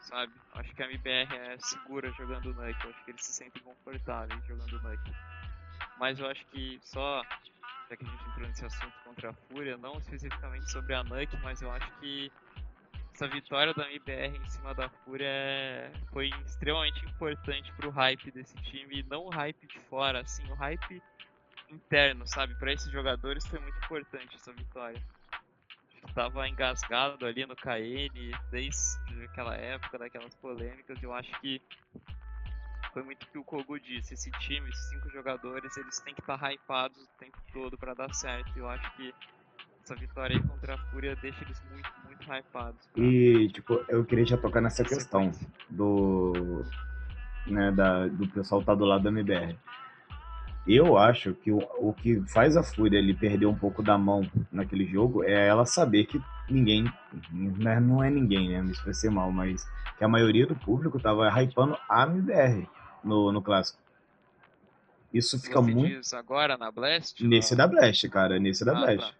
sabe? 0.00 0.32
Acho 0.54 0.74
que 0.74 0.82
a 0.82 0.86
MBR 0.86 1.34
é 1.36 1.56
segura 1.58 2.12
jogando 2.12 2.52
Nuke, 2.54 2.88
acho 2.88 3.04
que 3.04 3.10
eles 3.10 3.24
se 3.24 3.32
sentem 3.32 3.62
confortáveis 3.62 4.44
jogando 4.46 4.82
Nuke. 4.82 5.12
Mas 5.98 6.18
eu 6.18 6.28
acho 6.28 6.44
que 6.46 6.78
só, 6.82 7.22
já 7.88 7.96
que 7.96 8.04
a 8.04 8.08
gente 8.08 8.28
entrou 8.28 8.48
nesse 8.48 8.64
assunto 8.64 8.94
contra 9.04 9.30
a 9.30 9.34
Fúria, 9.34 9.76
não 9.76 9.98
especificamente 9.98 10.70
sobre 10.70 10.94
a 10.94 11.04
Nuke, 11.04 11.36
mas 11.42 11.62
eu 11.62 11.70
acho 11.70 11.90
que 12.00 12.30
essa 13.14 13.28
vitória 13.28 13.72
da 13.74 13.88
MBR 13.88 14.36
em 14.36 14.48
cima 14.48 14.74
da 14.74 14.88
Fúria 14.88 15.28
é, 15.28 15.92
foi 16.12 16.30
extremamente 16.46 17.04
importante 17.04 17.72
pro 17.74 17.90
hype 17.90 18.30
desse 18.32 18.56
time, 18.62 19.00
e 19.00 19.02
não 19.04 19.26
o 19.26 19.30
hype 19.30 19.66
de 19.66 19.78
fora, 19.80 20.20
assim, 20.20 20.44
o 20.50 20.54
hype 20.54 21.02
interno, 21.74 22.26
sabe? 22.26 22.54
Para 22.56 22.72
esses 22.72 22.90
jogadores 22.90 23.46
foi 23.46 23.58
muito 23.58 23.76
importante 23.84 24.36
essa 24.36 24.52
vitória 24.52 25.02
estava 26.08 26.48
engasgado 26.48 27.24
ali 27.24 27.46
no 27.46 27.56
KN 27.56 28.36
desde 28.50 29.24
aquela 29.24 29.54
época, 29.54 29.98
daquelas 29.98 30.34
polêmicas. 30.36 31.02
Eu 31.02 31.12
acho 31.12 31.30
que 31.40 31.60
foi 32.92 33.02
muito 33.02 33.22
o 33.24 33.26
que 33.26 33.38
o 33.38 33.44
Kogu 33.44 33.80
disse. 33.80 34.14
Esse 34.14 34.30
time, 34.32 34.68
esses 34.68 34.90
cinco 34.90 35.08
jogadores, 35.10 35.76
eles 35.76 36.00
têm 36.00 36.14
que 36.14 36.20
estar 36.20 36.38
tá 36.38 36.52
hypados 36.52 37.02
o 37.02 37.08
tempo 37.18 37.38
todo 37.52 37.78
para 37.78 37.94
dar 37.94 38.12
certo. 38.14 38.56
Eu 38.56 38.68
acho 38.68 38.96
que 38.96 39.14
essa 39.82 39.94
vitória 39.96 40.36
aí 40.36 40.42
contra 40.42 40.74
a 40.74 40.78
Fúria 40.90 41.16
deixa 41.16 41.42
eles 41.44 41.62
muito, 41.70 41.90
muito 42.04 42.32
hypados. 42.32 42.86
Pra... 42.86 43.02
E, 43.02 43.48
tipo, 43.48 43.84
eu 43.88 44.04
queria 44.04 44.26
já 44.26 44.36
tocar 44.36 44.60
nessa 44.60 44.84
questão 44.84 45.32
do. 45.70 46.64
Né, 47.46 47.72
da, 47.72 48.06
do 48.06 48.28
pessoal 48.28 48.62
tá 48.62 48.72
do 48.72 48.84
lado 48.84 49.02
da 49.02 49.10
MBR. 49.10 49.58
Eu 50.66 50.96
acho 50.96 51.34
que 51.34 51.50
o, 51.50 51.58
o 51.78 51.92
que 51.92 52.20
faz 52.28 52.56
a 52.56 52.62
Fúria 52.62 52.98
ele 52.98 53.14
perder 53.14 53.46
um 53.46 53.54
pouco 53.54 53.82
da 53.82 53.98
mão 53.98 54.22
naquele 54.50 54.86
jogo 54.86 55.24
é 55.24 55.48
ela 55.48 55.66
saber 55.66 56.06
que 56.06 56.22
ninguém, 56.48 56.84
né, 57.32 57.80
não 57.80 58.02
é 58.02 58.08
ninguém, 58.08 58.50
né? 58.50 58.62
Me 58.62 58.70
expressei 58.70 59.10
mal, 59.10 59.32
mas 59.32 59.66
que 59.98 60.04
a 60.04 60.08
maioria 60.08 60.46
do 60.46 60.54
público 60.54 61.00
tava 61.00 61.28
hypando 61.28 61.76
a 61.88 62.04
MBR 62.04 62.68
no, 63.02 63.32
no 63.32 63.42
clássico. 63.42 63.82
Isso 65.12 65.38
fica 65.38 65.60
Você 65.60 65.72
muito. 65.72 65.96
Diz 65.96 66.14
agora 66.14 66.56
na 66.56 66.70
Blast? 66.70 67.24
Nesse 67.26 67.56
da 67.56 67.66
Blast, 67.66 68.08
cara, 68.08 68.38
nesse 68.38 68.64
da 68.64 68.72
ah, 68.72 68.80
Blast. 68.80 69.10
Tá. 69.10 69.16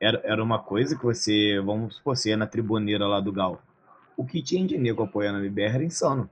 Era, 0.00 0.20
era 0.24 0.42
uma 0.42 0.58
coisa 0.58 0.98
que 0.98 1.04
você, 1.04 1.60
vamos 1.64 1.94
supor, 1.94 2.16
você 2.16 2.30
ia 2.30 2.36
na 2.36 2.46
tribuneira 2.46 3.06
lá 3.06 3.20
do 3.20 3.30
Gal. 3.30 3.62
O 4.16 4.26
que 4.26 4.42
tinha 4.42 4.66
de 4.66 4.76
nego 4.76 5.04
apoiando 5.04 5.38
a 5.38 5.40
MBR 5.40 5.76
era 5.76 5.84
insano. 5.84 6.28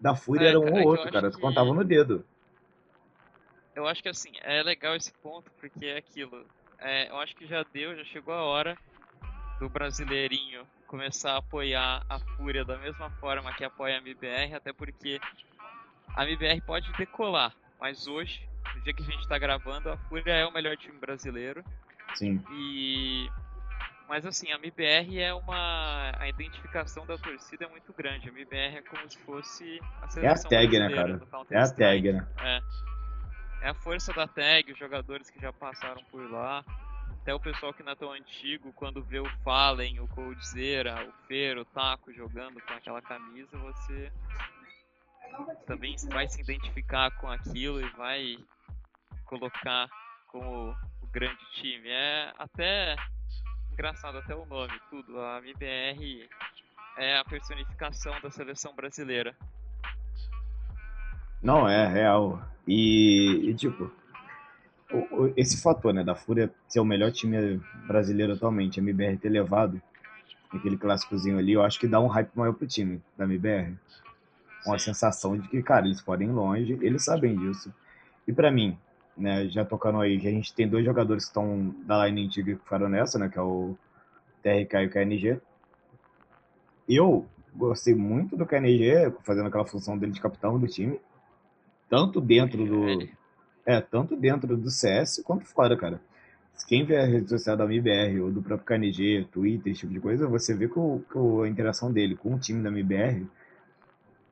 Da 0.00 0.16
Fúria 0.16 0.46
é, 0.46 0.48
era 0.48 0.60
um 0.60 0.72
ou 0.82 0.88
outro, 0.88 1.10
cara. 1.10 1.30
Tu 1.30 1.36
que... 1.36 1.40
contava 1.40 1.72
no 1.72 1.84
dedo 1.84 2.24
eu 3.74 3.86
acho 3.86 4.02
que 4.02 4.08
assim, 4.08 4.32
é 4.42 4.62
legal 4.62 4.96
esse 4.96 5.12
ponto, 5.22 5.50
porque 5.52 5.86
é 5.86 5.96
aquilo. 5.98 6.46
É, 6.78 7.08
eu 7.10 7.18
acho 7.18 7.36
que 7.36 7.46
já 7.46 7.62
deu, 7.72 7.96
já 7.96 8.04
chegou 8.04 8.34
a 8.34 8.42
hora 8.42 8.76
do 9.58 9.68
brasileirinho 9.68 10.66
começar 10.86 11.34
a 11.34 11.36
apoiar 11.36 12.04
a 12.08 12.18
Fúria 12.18 12.64
da 12.64 12.76
mesma 12.78 13.10
forma 13.12 13.52
que 13.52 13.62
apoia 13.62 13.96
a 13.96 13.98
MBR, 13.98 14.54
até 14.54 14.72
porque 14.72 15.20
a 16.16 16.24
MBR 16.24 16.60
pode 16.62 16.90
decolar, 16.94 17.54
mas 17.78 18.08
hoje, 18.08 18.48
no 18.74 18.80
dia 18.82 18.92
que 18.92 19.02
a 19.02 19.06
gente 19.06 19.20
está 19.20 19.38
gravando, 19.38 19.90
a 19.90 19.96
Fúria 19.96 20.32
é 20.32 20.46
o 20.46 20.52
melhor 20.52 20.76
time 20.76 20.98
brasileiro. 20.98 21.62
Sim. 22.14 22.42
E 22.50 23.30
mas 24.08 24.26
assim, 24.26 24.50
a 24.50 24.56
MBR 24.56 25.20
é 25.20 25.32
uma. 25.32 26.10
A 26.18 26.28
identificação 26.28 27.06
da 27.06 27.16
torcida 27.16 27.66
é 27.66 27.68
muito 27.68 27.92
grande. 27.92 28.28
A 28.28 28.32
MBR 28.32 28.78
é 28.78 28.82
como 28.82 29.08
se 29.08 29.16
fosse 29.18 29.80
a 30.02 30.08
seleção 30.08 30.50
É 30.50 30.56
a 30.56 30.60
tag, 30.60 30.78
né, 30.80 30.92
cara? 30.92 31.22
É 31.48 31.58
a 31.58 31.70
tag, 31.70 32.12
né? 32.12 32.26
É 32.42 32.60
é 33.62 33.68
a 33.68 33.74
força 33.74 34.12
da 34.12 34.26
tag, 34.26 34.72
os 34.72 34.78
jogadores 34.78 35.30
que 35.30 35.40
já 35.40 35.52
passaram 35.52 36.02
por 36.04 36.30
lá. 36.30 36.64
Até 37.22 37.34
o 37.34 37.40
pessoal 37.40 37.74
que 37.74 37.82
não 37.82 37.92
é 37.92 37.96
tão 37.96 38.12
antigo, 38.12 38.72
quando 38.72 39.02
vê 39.02 39.20
o 39.20 39.30
Fallen, 39.44 40.00
o 40.00 40.08
Coldzera, 40.08 41.06
o 41.06 41.12
Feiro, 41.26 41.60
o 41.60 41.64
Taco 41.66 42.12
jogando 42.12 42.60
com 42.62 42.72
aquela 42.72 43.02
camisa, 43.02 43.58
você 43.58 44.10
também 45.66 45.96
vai 46.10 46.26
se 46.28 46.40
identificar 46.40 47.10
com 47.18 47.28
aquilo 47.28 47.80
e 47.80 47.88
vai 47.90 48.36
colocar 49.26 49.88
como 50.28 50.70
o 51.02 51.06
grande 51.08 51.44
time. 51.52 51.88
É 51.88 52.32
até 52.38 52.96
engraçado, 53.72 54.18
até 54.18 54.34
o 54.34 54.46
nome, 54.46 54.80
tudo. 54.88 55.20
A 55.20 55.38
MBR 55.38 56.28
é 56.96 57.18
a 57.18 57.24
personificação 57.24 58.18
da 58.20 58.30
seleção 58.30 58.74
brasileira. 58.74 59.36
Não, 61.42 61.68
é 61.68 61.86
real. 61.86 62.42
E, 62.66 63.48
e 63.48 63.54
tipo, 63.54 63.90
o, 64.92 65.22
o, 65.22 65.32
esse 65.36 65.60
fator, 65.62 65.92
né, 65.92 66.04
da 66.04 66.14
Fúria 66.14 66.50
ser 66.68 66.80
o 66.80 66.84
melhor 66.84 67.10
time 67.12 67.60
brasileiro 67.86 68.34
atualmente, 68.34 68.78
a 68.78 68.82
MBR 68.82 69.16
ter 69.16 69.30
levado 69.30 69.80
aquele 70.52 70.76
clássicozinho 70.76 71.38
ali, 71.38 71.52
eu 71.52 71.62
acho 71.62 71.78
que 71.78 71.86
dá 71.86 72.00
um 72.00 72.08
hype 72.08 72.30
maior 72.34 72.52
pro 72.52 72.66
time 72.66 73.00
da 73.16 73.24
MBR. 73.24 73.74
Com 74.64 74.74
a 74.74 74.78
sensação 74.78 75.38
de 75.38 75.48
que, 75.48 75.62
cara, 75.62 75.86
eles 75.86 76.02
podem 76.02 76.28
ir 76.28 76.32
longe, 76.32 76.78
eles 76.82 77.04
sabem 77.04 77.36
disso. 77.36 77.72
E 78.26 78.32
para 78.32 78.50
mim, 78.50 78.76
né, 79.16 79.48
já 79.48 79.64
tocando 79.64 80.00
aí, 80.00 80.18
que 80.18 80.28
a 80.28 80.30
gente 80.30 80.54
tem 80.54 80.68
dois 80.68 80.84
jogadores 80.84 81.24
que 81.24 81.30
estão 81.30 81.74
da 81.86 82.06
line 82.06 82.26
antiga 82.26 82.54
que 82.54 82.62
ficaram 82.62 82.88
nessa, 82.88 83.18
né, 83.18 83.28
que 83.28 83.38
é 83.38 83.42
o 83.42 83.76
TRK 84.42 84.76
e 84.76 84.86
o 84.86 84.90
KNG. 84.90 85.40
Eu 86.88 87.26
gostei 87.54 87.94
muito 87.94 88.36
do 88.36 88.44
KNG, 88.44 89.12
fazendo 89.22 89.46
aquela 89.46 89.64
função 89.64 89.96
dele 89.96 90.12
de 90.12 90.20
capitão 90.20 90.58
do 90.58 90.66
time. 90.66 91.00
Tanto 91.90 92.20
dentro 92.20 92.64
do. 92.64 93.08
É, 93.66 93.80
tanto 93.80 94.16
dentro 94.16 94.56
do 94.56 94.70
CS 94.70 95.20
quanto 95.24 95.44
fora, 95.44 95.76
cara. 95.76 96.00
Quem 96.68 96.84
vê 96.84 96.98
a 96.98 97.04
rede 97.04 97.28
social 97.28 97.56
da 97.56 97.66
MIBR 97.66 98.20
ou 98.20 98.30
do 98.30 98.40
próprio 98.40 98.66
KNG, 98.66 99.26
Twitter, 99.32 99.72
esse 99.72 99.80
tipo 99.80 99.92
de 99.92 100.00
coisa, 100.00 100.28
você 100.28 100.54
vê 100.54 100.68
que, 100.68 100.78
o, 100.78 101.02
que 101.10 101.18
a 101.18 101.48
interação 101.48 101.92
dele 101.92 102.16
com 102.16 102.34
o 102.34 102.38
time 102.38 102.62
da 102.62 102.70
MIBR, 102.70 103.26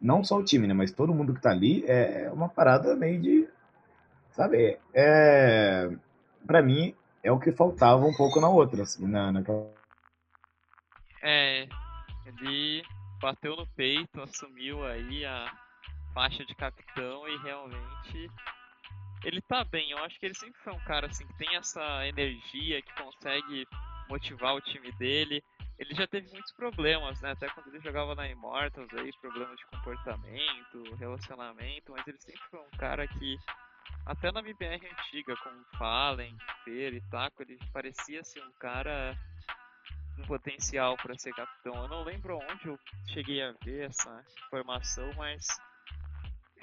não 0.01 0.23
só 0.23 0.39
o 0.39 0.45
time, 0.45 0.67
né, 0.67 0.75
mas 0.75 0.93
todo 0.93 1.15
mundo 1.15 1.35
que 1.35 1.41
tá 1.41 1.51
ali, 1.51 1.85
é, 1.87 2.25
é 2.25 2.31
uma 2.31 2.49
parada 2.49 2.95
meio 2.95 3.21
de. 3.21 3.49
Sabe? 4.31 4.79
É. 4.95 5.91
Pra 6.47 6.63
mim, 6.63 6.95
é 7.25 7.33
o 7.33 7.41
que 7.41 7.51
faltava 7.51 8.05
um 8.05 8.15
pouco 8.15 8.41
na 8.41 8.49
outra, 8.49 8.83
assim, 8.85 9.07
na, 9.07 9.33
naquela. 9.33 9.69
É. 11.23 11.67
Ele 12.27 12.83
bateu 13.21 13.57
no 13.57 13.67
peito, 13.75 14.21
assumiu 14.21 14.85
aí 14.85 15.25
a 15.25 15.51
faixa 16.13 16.45
de 16.45 16.55
capitão 16.55 17.29
e 17.29 17.37
realmente 17.39 18.31
ele 19.25 19.41
tá 19.43 19.65
bem. 19.65 19.91
Eu 19.91 19.99
acho 19.99 20.19
que 20.19 20.27
ele 20.27 20.35
sempre 20.35 20.61
foi 20.61 20.73
um 20.73 20.85
cara 20.85 21.07
assim 21.07 21.27
que 21.27 21.39
tem 21.39 21.57
essa 21.57 22.07
energia, 22.07 22.83
que 22.83 22.93
consegue 22.95 23.67
motivar 24.09 24.55
o 24.55 24.61
time 24.61 24.91
dele. 24.93 25.43
Ele 25.79 25.95
já 25.95 26.07
teve 26.07 26.29
muitos 26.33 26.53
problemas, 26.53 27.21
né? 27.21 27.33
Até 27.33 27.49
quando 27.49 27.69
ele 27.69 27.81
jogava 27.81 28.15
na 28.15 28.29
Immortals 28.29 28.93
aí, 28.95 29.13
problemas 29.21 29.57
de 29.57 29.67
comportamento, 29.67 30.97
relacionamento, 30.99 31.93
mas 31.93 32.07
ele 32.07 32.19
sempre 32.19 32.41
foi 32.51 32.61
um 32.61 32.71
cara 32.79 33.07
que 33.07 33.39
até 34.05 34.33
na 34.33 34.41
MBR 34.41 34.89
antiga, 34.91 35.37
com 35.37 35.79
Fallen, 35.79 36.37
Fer 36.65 36.95
e 36.95 37.01
Taco, 37.11 37.43
ele 37.43 37.59
parecia 37.73 38.25
ser 38.25 38.43
um 38.43 38.53
cara 38.59 39.17
com 40.17 40.23
potencial 40.23 40.97
para 40.97 41.17
ser 41.17 41.33
capitão. 41.35 41.75
Eu 41.75 41.89
não 41.89 42.05
lembro 42.05 42.39
onde 42.39 42.67
eu 42.67 42.79
cheguei 43.07 43.43
a 43.43 43.53
ver 43.63 43.89
essa 43.89 44.25
informação, 44.47 45.11
mas 45.17 45.47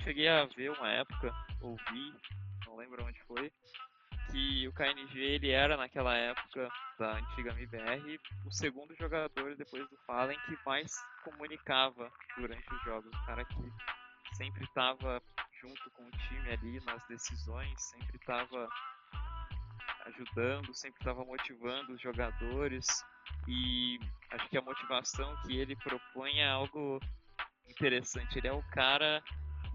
cheguei 0.05 0.27
a 0.27 0.45
ver 0.45 0.69
uma 0.69 0.87
época, 0.87 1.33
ouvi, 1.61 2.13
não 2.67 2.75
lembro 2.77 3.03
onde 3.03 3.19
foi, 3.23 3.51
que 4.31 4.67
o 4.67 4.73
KNG 4.73 5.19
ele 5.19 5.49
era 5.49 5.75
naquela 5.75 6.15
época 6.15 6.69
da 6.99 7.17
antiga 7.17 7.51
MBR 7.53 8.19
o 8.45 8.51
segundo 8.51 8.95
jogador 8.95 9.55
depois 9.55 9.89
do 9.89 9.97
Fallen 10.05 10.37
que 10.45 10.55
mais 10.63 10.93
comunicava 11.23 12.11
durante 12.37 12.71
os 12.71 12.83
jogos, 12.83 13.11
o 13.15 13.25
cara 13.25 13.43
que 13.45 14.35
sempre 14.35 14.63
estava 14.65 15.19
junto 15.59 15.89
com 15.91 16.03
o 16.03 16.11
time 16.11 16.51
ali 16.51 16.79
nas 16.85 17.03
decisões, 17.07 17.73
sempre 17.81 18.17
estava 18.17 18.69
ajudando, 20.05 20.71
sempre 20.75 20.99
estava 20.99 21.25
motivando 21.25 21.93
os 21.93 22.01
jogadores 22.01 22.85
e 23.47 23.99
acho 24.29 24.49
que 24.49 24.57
a 24.57 24.61
motivação 24.61 25.35
que 25.41 25.57
ele 25.57 25.75
propõe 25.77 26.41
é 26.41 26.47
algo 26.47 26.99
interessante. 27.67 28.37
Ele 28.37 28.47
é 28.47 28.53
o 28.53 28.61
cara 28.69 29.23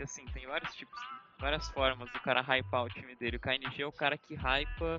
que 0.00 0.04
assim 0.04 0.24
tem 0.32 0.46
vários 0.46 0.74
tipos, 0.74 0.98
várias 1.38 1.68
formas 1.68 2.10
do 2.10 2.18
cara 2.20 2.40
hypar 2.40 2.84
o 2.84 2.88
time 2.88 3.14
dele. 3.16 3.36
O 3.36 3.40
KNG 3.40 3.82
é 3.82 3.86
o 3.86 3.92
cara 3.92 4.16
que 4.16 4.34
hypa, 4.34 4.98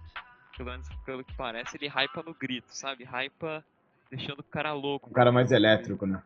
pelo 0.56 0.70
menos 0.70 0.88
pelo 1.04 1.24
que 1.24 1.34
parece, 1.34 1.76
ele 1.76 1.88
hypa 1.88 2.22
no 2.22 2.36
grito, 2.36 2.68
sabe? 2.70 3.04
Hypa 3.04 3.66
deixando 4.12 4.42
o 4.42 4.44
cara 4.44 4.74
louco. 4.74 5.10
O 5.10 5.14
cara 5.14 5.32
mais 5.32 5.52
elétrico, 5.52 6.06
né? 6.06 6.22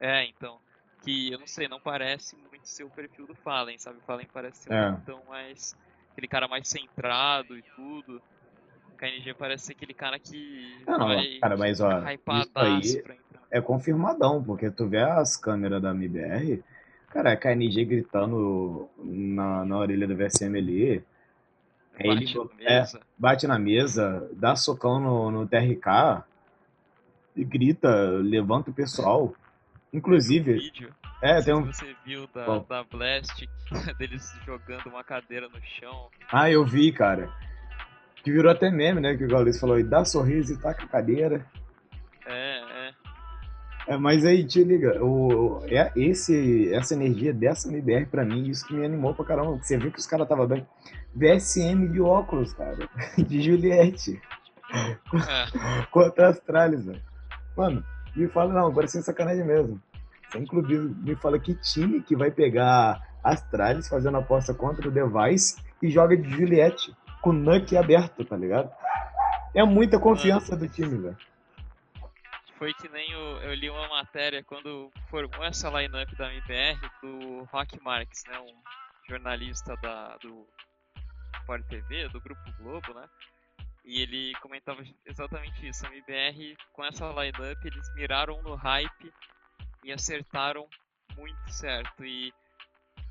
É, 0.00 0.24
então. 0.24 0.58
Que 1.02 1.32
eu 1.32 1.38
não 1.38 1.46
sei, 1.46 1.68
não 1.68 1.80
parece 1.80 2.36
muito 2.36 2.66
ser 2.66 2.84
o 2.84 2.90
perfil 2.90 3.26
do 3.26 3.34
Fallen, 3.34 3.78
sabe? 3.78 3.98
O 3.98 4.02
Fallen 4.02 4.28
parece 4.32 4.64
ser 4.64 4.72
é. 4.72 4.90
um 4.90 4.94
então 4.94 5.22
mais. 5.28 5.76
aquele 6.12 6.28
cara 6.28 6.48
mais 6.48 6.66
centrado 6.66 7.56
e 7.56 7.62
tudo. 7.74 8.22
O 8.92 8.96
KNG 8.96 9.34
parece 9.34 9.66
ser 9.66 9.72
aquele 9.72 9.94
cara 9.94 10.18
que. 10.18 10.82
Não, 10.86 11.08
vai 11.08 11.38
cara, 11.40 11.56
mas 11.58 11.80
ó. 11.80 11.90
Isso 12.40 12.52
aí 12.56 13.04
é 13.50 13.60
confirmadão, 13.60 14.42
porque 14.42 14.70
tu 14.70 14.86
vê 14.86 15.02
as 15.02 15.36
câmeras 15.36 15.82
da 15.82 15.90
MBR 15.90 16.62
Cara, 17.10 17.32
a 17.32 17.36
KNG 17.36 17.84
gritando 17.84 18.88
na, 18.98 19.64
na 19.64 19.78
orelha 19.78 20.06
do 20.06 20.16
VSM 20.16 20.56
ali. 20.56 21.04
Bate 22.02 22.38
ele 22.38 22.50
é, 22.60 22.84
bate 23.18 23.46
na 23.46 23.58
mesa, 23.58 24.30
dá 24.32 24.56
socão 24.56 24.98
no, 24.98 25.30
no 25.30 25.46
TRK 25.46 26.24
e 27.36 27.44
grita, 27.44 27.90
levanta 28.22 28.70
o 28.70 28.74
pessoal. 28.74 29.34
Inclusive. 29.92 30.54
Vídeo, 30.54 30.94
é, 31.20 31.42
tem 31.42 31.52
um. 31.52 31.66
Você 31.66 31.94
viu 32.04 32.28
da, 32.32 32.58
da 32.60 32.84
Blast 32.84 33.46
deles 33.98 34.32
jogando 34.46 34.86
uma 34.86 35.04
cadeira 35.04 35.48
no 35.48 35.60
chão. 35.62 36.08
Ah, 36.32 36.50
eu 36.50 36.64
vi, 36.64 36.92
cara. 36.92 37.28
Que 38.22 38.30
virou 38.30 38.52
até 38.52 38.70
meme, 38.70 39.00
né? 39.00 39.16
Que 39.16 39.24
o 39.24 39.28
Gaules 39.28 39.58
falou, 39.58 39.78
e 39.78 39.82
dá 39.82 40.04
sorriso 40.04 40.54
e 40.54 40.58
taca 40.58 40.84
a 40.84 40.88
cadeira. 40.88 41.44
É, 43.90 43.96
mas 43.96 44.24
aí, 44.24 44.44
te 44.44 44.62
liga, 44.62 45.04
o, 45.04 45.64
é, 45.66 45.90
esse, 45.96 46.72
essa 46.72 46.94
energia 46.94 47.34
dessa 47.34 47.68
MBR 47.68 48.06
pra 48.06 48.24
mim, 48.24 48.48
isso 48.48 48.64
que 48.64 48.72
me 48.72 48.86
animou 48.86 49.12
pra 49.12 49.24
caramba. 49.24 49.58
Você 49.60 49.76
viu 49.76 49.90
que 49.90 49.98
os 49.98 50.06
caras 50.06 50.26
estavam 50.26 50.46
bem. 50.46 50.64
VSM 51.12 51.88
de 51.88 52.00
óculos, 52.00 52.54
cara. 52.54 52.88
De 53.18 53.42
Juliette. 53.42 54.22
É. 54.72 55.86
Contra 55.90 56.28
Astralis, 56.28 56.84
velho. 56.84 57.02
Mano, 57.56 57.84
me 58.14 58.28
fala, 58.28 58.54
não, 58.54 58.68
agora 58.68 58.86
sem 58.86 59.02
sacanagem 59.02 59.44
mesmo. 59.44 59.82
Sem 60.30 60.46
clubismo, 60.46 60.94
me 61.02 61.16
fala 61.16 61.40
que 61.40 61.56
time 61.56 62.00
que 62.00 62.14
vai 62.14 62.30
pegar 62.30 63.02
Astralis 63.24 63.88
fazendo 63.88 64.18
aposta 64.18 64.54
contra 64.54 64.86
o 64.86 64.92
Device 64.92 65.56
e 65.82 65.90
joga 65.90 66.16
de 66.16 66.30
Juliette 66.30 66.94
com 67.20 67.30
o 67.30 67.32
Nuck 67.32 67.76
aberto, 67.76 68.24
tá 68.24 68.36
ligado? 68.36 68.70
É 69.52 69.64
muita 69.64 69.98
confiança 69.98 70.56
do 70.56 70.68
time, 70.68 70.96
velho 70.96 71.29
foi 72.60 72.74
que 72.74 72.90
nem 72.90 73.16
o, 73.16 73.38
eu 73.40 73.54
li 73.54 73.70
uma 73.70 73.88
matéria 73.88 74.44
quando 74.44 74.92
formou 75.08 75.42
essa 75.42 75.70
lineup 75.70 76.14
da 76.14 76.30
MBR 76.30 76.78
do 77.00 77.44
Rock 77.44 77.82
Marques, 77.82 78.22
né, 78.28 78.38
um 78.38 78.54
jornalista 79.08 79.74
da, 79.76 80.18
do 80.18 80.46
Sport 81.36 81.66
TV, 81.68 82.10
do 82.10 82.20
Grupo 82.20 82.52
Globo, 82.58 82.92
né? 82.92 83.08
E 83.82 84.02
ele 84.02 84.34
comentava 84.42 84.84
exatamente 85.06 85.66
isso. 85.66 85.86
A 85.86 85.88
MBR, 85.88 86.54
com 86.74 86.84
essa 86.84 87.08
lineup, 87.08 87.64
eles 87.64 87.94
miraram 87.94 88.42
no 88.42 88.54
hype 88.56 89.14
e 89.82 89.90
acertaram 89.90 90.68
muito 91.16 91.50
certo. 91.50 92.04
E 92.04 92.30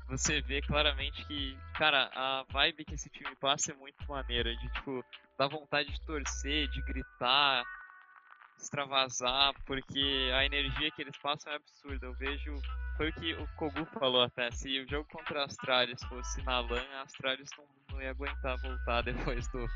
você 0.06 0.40
vê 0.42 0.62
claramente 0.62 1.24
que, 1.26 1.58
cara, 1.74 2.08
a 2.14 2.44
vibe 2.52 2.84
que 2.84 2.94
esse 2.94 3.10
time 3.10 3.34
passa 3.34 3.72
é 3.72 3.74
muito 3.74 3.98
maneira. 4.08 4.54
De, 4.54 4.72
tipo, 4.74 5.04
dar 5.36 5.48
vontade 5.48 5.90
de 5.90 6.00
torcer, 6.06 6.68
de 6.68 6.80
gritar, 6.82 7.64
extravasar, 8.62 9.52
porque 9.66 10.30
a 10.34 10.44
energia 10.44 10.90
que 10.90 11.02
eles 11.02 11.16
passam 11.18 11.52
é 11.52 11.56
absurda. 11.56 12.06
Eu 12.06 12.14
vejo. 12.14 12.60
Foi 12.96 13.08
o 13.08 13.12
que 13.12 13.32
o 13.34 13.48
Kogu 13.56 13.84
falou 13.98 14.22
até. 14.22 14.50
Se 14.50 14.80
o 14.80 14.88
jogo 14.88 15.06
contra 15.10 15.40
a 15.40 15.44
Astralis 15.44 16.02
fosse 16.04 16.42
na 16.44 16.60
LAN, 16.60 16.82
a 16.98 17.02
Astralis 17.02 17.48
não, 17.56 17.64
não 17.92 18.02
ia 18.02 18.10
aguentar 18.10 18.56
voltar 18.60 19.02
depois 19.04 19.48
do, 19.48 19.66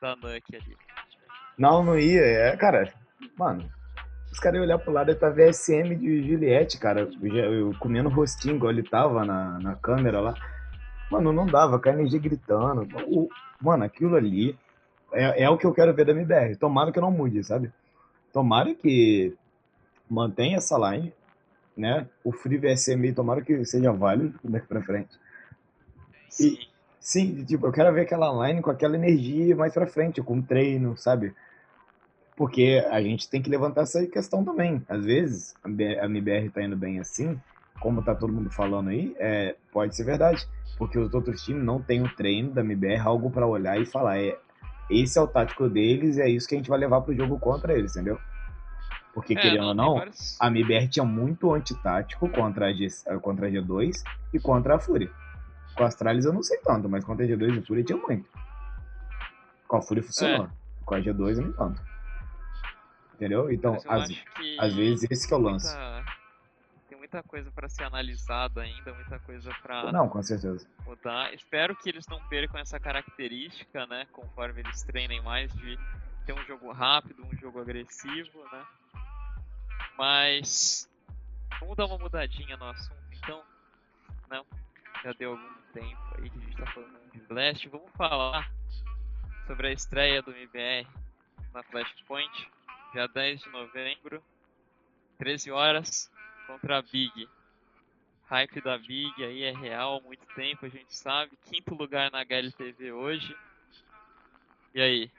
da 0.00 0.14
Nuke 0.16 0.56
ali. 0.56 0.76
Não, 1.58 1.82
não 1.82 1.98
ia. 1.98 2.20
É, 2.20 2.56
cara, 2.56 2.92
mano. 3.36 3.70
Os 4.32 4.38
caras 4.38 4.58
iam 4.58 4.64
olhar 4.64 4.78
pro 4.78 4.92
lado 4.92 5.10
e 5.10 5.14
tá 5.16 5.28
VSM 5.28 5.96
de 5.96 6.22
Juliette, 6.22 6.78
cara. 6.78 7.10
Eu, 7.20 7.54
eu 7.54 7.74
comendo 7.80 8.08
rostinho 8.08 8.54
igual 8.54 8.70
ele 8.70 8.84
tava 8.84 9.24
na, 9.24 9.58
na 9.58 9.74
câmera 9.74 10.20
lá. 10.20 10.34
Mano, 11.10 11.32
não 11.32 11.46
dava, 11.46 11.80
com 11.80 11.88
a 11.88 11.92
energia 11.92 12.20
gritando. 12.20 12.86
O, 13.08 13.28
mano, 13.60 13.82
aquilo 13.82 14.14
ali 14.14 14.56
é, 15.12 15.42
é 15.42 15.50
o 15.50 15.58
que 15.58 15.66
eu 15.66 15.74
quero 15.74 15.92
ver 15.92 16.04
da 16.04 16.12
MBR. 16.12 16.54
Tomara 16.56 16.92
que 16.92 16.98
eu 16.98 17.02
não 17.02 17.10
mude, 17.10 17.42
sabe? 17.42 17.72
Tomara 18.32 18.74
que 18.74 19.34
mantenha 20.08 20.58
essa 20.58 20.76
line, 20.78 21.12
né? 21.76 22.06
O 22.24 22.32
Free 22.32 22.58
VSM, 22.58 23.12
tomara 23.14 23.42
que 23.42 23.64
seja 23.64 23.92
válido 23.92 24.38
daqui 24.44 24.66
pra 24.66 24.82
frente. 24.82 25.10
Sim. 26.28 26.48
E, 26.48 26.68
sim, 27.00 27.44
tipo, 27.44 27.66
eu 27.66 27.72
quero 27.72 27.92
ver 27.92 28.02
aquela 28.02 28.46
line 28.46 28.62
com 28.62 28.70
aquela 28.70 28.96
energia 28.96 29.56
mais 29.56 29.72
pra 29.72 29.86
frente, 29.86 30.22
com 30.22 30.40
treino, 30.40 30.96
sabe? 30.96 31.34
Porque 32.36 32.84
a 32.90 33.02
gente 33.02 33.28
tem 33.28 33.42
que 33.42 33.50
levantar 33.50 33.82
essa 33.82 34.06
questão 34.06 34.44
também. 34.44 34.82
Às 34.88 35.04
vezes, 35.04 35.54
a 35.62 36.06
MBR 36.06 36.50
tá 36.50 36.62
indo 36.62 36.76
bem 36.76 36.98
assim, 36.98 37.38
como 37.80 38.02
tá 38.02 38.14
todo 38.14 38.32
mundo 38.32 38.50
falando 38.50 38.90
aí, 38.90 39.14
é, 39.18 39.56
pode 39.72 39.96
ser 39.96 40.04
verdade. 40.04 40.46
Porque 40.78 40.98
os 40.98 41.12
outros 41.12 41.42
times 41.42 41.62
não 41.62 41.82
têm 41.82 42.02
o 42.02 42.14
treino 42.14 42.52
da 42.52 42.62
MBR, 42.62 43.00
algo 43.00 43.30
para 43.30 43.46
olhar 43.46 43.78
e 43.78 43.84
falar, 43.84 44.18
é, 44.18 44.38
esse 44.90 45.18
é 45.18 45.22
o 45.22 45.26
tático 45.26 45.68
deles 45.68 46.16
e 46.16 46.22
é 46.22 46.28
isso 46.28 46.48
que 46.48 46.54
a 46.54 46.58
gente 46.58 46.68
vai 46.68 46.78
levar 46.78 47.00
pro 47.00 47.14
jogo 47.14 47.38
contra 47.38 47.72
eles, 47.72 47.92
entendeu? 47.92 48.18
Porque, 49.14 49.34
é, 49.34 49.40
querendo 49.40 49.66
ou 49.66 49.74
não, 49.74 49.94
vários... 49.94 50.36
a 50.40 50.46
MBR 50.48 50.88
tinha 50.88 51.04
muito 51.04 51.52
antitático 51.52 52.28
contra 52.28 52.66
a, 52.66 52.72
G, 52.72 52.86
contra 53.22 53.46
a 53.46 53.50
G2 53.50 54.02
e 54.32 54.38
contra 54.38 54.76
a 54.76 54.78
Fúria. 54.78 55.10
Com 55.74 55.84
a 55.84 55.86
Astralis 55.86 56.24
eu 56.24 56.32
não 56.32 56.42
sei 56.42 56.58
tanto, 56.58 56.88
mas 56.88 57.04
contra 57.04 57.24
a 57.24 57.28
G2 57.28 57.56
e 57.56 57.58
a 57.58 57.62
Fúria 57.62 57.84
tinha 57.84 57.98
muito. 57.98 58.28
Com 59.66 59.76
a 59.76 59.82
Fúria 59.82 60.02
funcionou. 60.02 60.46
É. 60.46 60.50
Com 60.84 60.94
a 60.94 61.00
G2 61.00 61.36
nem 61.36 61.52
tanto. 61.52 61.82
Entendeu? 63.14 63.50
Então, 63.52 63.76
às, 63.86 64.08
às 64.58 64.74
vezes 64.74 65.06
esse 65.10 65.28
que 65.28 65.34
é 65.34 65.36
o 65.36 65.40
lance. 65.40 65.76
Muita 65.76 65.99
muita 67.10 67.22
coisa 67.24 67.50
para 67.50 67.68
ser 67.68 67.82
analisada 67.82 68.62
ainda, 68.62 68.94
muita 68.94 69.18
coisa 69.18 69.52
para 69.60 69.90
Não, 69.90 70.08
com 70.08 70.22
certeza. 70.22 70.64
mudar. 70.86 71.34
Espero 71.34 71.74
que 71.74 71.88
eles 71.88 72.06
não 72.06 72.22
percam 72.28 72.60
essa 72.60 72.78
característica, 72.78 73.84
né, 73.88 74.06
conforme 74.12 74.60
eles 74.60 74.82
treinem 74.84 75.20
mais 75.20 75.52
de 75.54 75.76
ter 76.24 76.32
um 76.32 76.44
jogo 76.46 76.70
rápido, 76.70 77.26
um 77.26 77.36
jogo 77.36 77.60
agressivo, 77.60 78.44
né? 78.52 78.64
Mas 79.98 80.88
vamos 81.58 81.76
dar 81.76 81.86
uma 81.86 81.98
mudadinha 81.98 82.56
no 82.56 82.66
assunto, 82.66 83.02
então. 83.12 83.42
Não, 84.28 84.46
já 85.02 85.12
deu 85.12 85.32
algum 85.32 85.62
tempo 85.72 86.14
aí 86.16 86.30
que 86.30 86.38
a 86.38 86.40
gente 86.42 86.56
tá 86.56 86.66
falando 86.66 87.10
de 87.12 87.20
Blast. 87.22 87.68
Vamos 87.68 87.90
falar 87.96 88.48
sobre 89.48 89.66
a 89.66 89.72
estreia 89.72 90.22
do 90.22 90.30
MBR 90.30 90.86
na 91.52 91.62
Flashpoint, 91.64 92.50
dia 92.92 93.08
10 93.08 93.40
de 93.40 93.48
novembro, 93.50 94.22
13 95.18 95.50
horas 95.50 96.08
contra 96.50 96.78
a 96.78 96.82
Big. 96.82 97.28
Hype 98.26 98.60
da 98.62 98.78
Big 98.78 99.12
aí 99.18 99.42
é 99.42 99.52
real 99.52 100.00
muito 100.02 100.24
tempo, 100.34 100.66
a 100.66 100.68
gente 100.68 100.96
sabe. 100.96 101.32
Quinto 101.44 101.74
lugar 101.74 102.10
na 102.10 102.20
HLTV 102.20 102.92
hoje. 102.92 103.36
E 104.74 104.80
aí? 104.80 105.10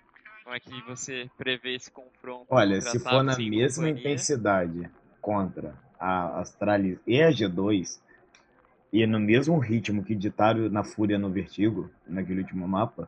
Como 0.43 0.55
é 0.55 0.59
que 0.59 0.81
você 0.81 1.29
prevê 1.37 1.75
esse 1.75 1.91
confronto? 1.91 2.47
Olha, 2.49 2.81
se 2.81 2.99
for 2.99 3.23
na 3.23 3.37
mesma 3.37 3.89
intensidade 3.89 4.89
contra 5.21 5.75
a 5.99 6.39
Astralis 6.39 6.99
e 7.05 7.21
a 7.21 7.29
G2, 7.29 8.01
e 8.91 9.05
no 9.05 9.19
mesmo 9.19 9.59
ritmo 9.59 10.03
que 10.03 10.15
ditaram 10.15 10.67
na 10.69 10.83
Fúria 10.83 11.19
no 11.19 11.29
Vertigo, 11.29 11.91
naquele 12.07 12.41
último 12.41 12.67
mapa, 12.67 13.07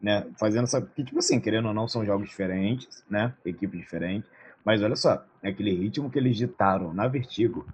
né? 0.00 0.30
Fazendo 0.38 0.64
essa. 0.64 0.82
Que, 0.82 1.02
tipo 1.02 1.18
assim, 1.18 1.40
querendo 1.40 1.68
ou 1.68 1.74
não, 1.74 1.88
são 1.88 2.04
jogos 2.04 2.28
diferentes, 2.28 3.04
né? 3.08 3.34
Equipes 3.44 3.80
diferentes. 3.80 4.28
Mas 4.64 4.82
olha 4.82 4.96
só, 4.96 5.24
aquele 5.42 5.74
ritmo 5.74 6.10
que 6.10 6.18
eles 6.18 6.36
ditaram 6.36 6.92
na 6.92 7.08
Vertigo, 7.08 7.66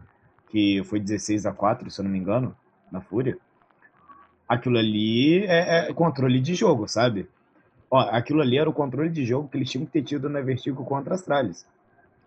que 0.48 0.82
foi 0.84 1.00
16 1.00 1.46
a 1.46 1.52
4 1.52 1.90
se 1.90 2.00
eu 2.00 2.04
não 2.04 2.10
me 2.10 2.18
engano, 2.18 2.56
na 2.90 3.00
Fúria. 3.00 3.36
Aquilo 4.48 4.78
ali 4.78 5.44
é, 5.44 5.88
é 5.88 5.92
controle 5.92 6.40
de 6.40 6.54
jogo, 6.54 6.86
sabe? 6.86 7.28
Ó, 7.90 7.98
aquilo 7.98 8.40
ali 8.40 8.58
era 8.58 8.70
o 8.70 8.72
controle 8.72 9.10
de 9.10 9.24
jogo 9.24 9.48
que 9.48 9.56
eles 9.56 9.70
tinham 9.70 9.84
que 9.84 9.92
ter 9.92 10.02
tido 10.02 10.28
na 10.28 10.40
Vertigo 10.40 10.84
contra 10.84 11.14
as 11.14 11.20
Astralis. 11.20 11.66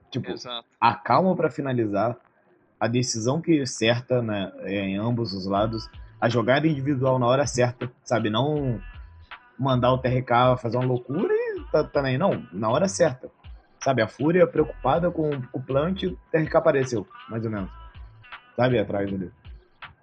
Tipo, 0.09 0.31
Exato. 0.31 0.65
a 0.79 0.95
calma 0.95 1.35
para 1.35 1.49
finalizar, 1.49 2.17
a 2.79 2.87
decisão 2.87 3.41
que 3.41 3.65
certa 3.65 4.21
né, 4.21 4.51
em 4.65 4.97
ambos 4.97 5.33
os 5.33 5.45
lados, 5.45 5.89
a 6.19 6.27
jogada 6.27 6.67
individual 6.67 7.19
na 7.19 7.27
hora 7.27 7.45
certa, 7.45 7.91
sabe? 8.03 8.29
Não 8.29 8.81
mandar 9.57 9.91
o 9.91 9.97
TRK 9.97 10.57
fazer 10.61 10.77
uma 10.77 10.85
loucura 10.85 11.33
e 11.33 11.63
tá, 11.71 11.83
também, 11.83 12.17
não, 12.17 12.45
na 12.51 12.69
hora 12.69 12.87
certa. 12.87 13.29
Sabe, 13.81 14.01
a 14.01 14.07
Fúria 14.07 14.45
preocupada 14.45 15.09
com, 15.09 15.41
com 15.41 15.59
o 15.59 15.61
plant, 15.61 16.03
o 16.03 16.17
TRK 16.31 16.57
apareceu, 16.57 17.07
mais 17.29 17.45
ou 17.45 17.51
menos. 17.51 17.71
Sabe, 18.55 18.77
atrás 18.77 19.09
dele. 19.09 19.31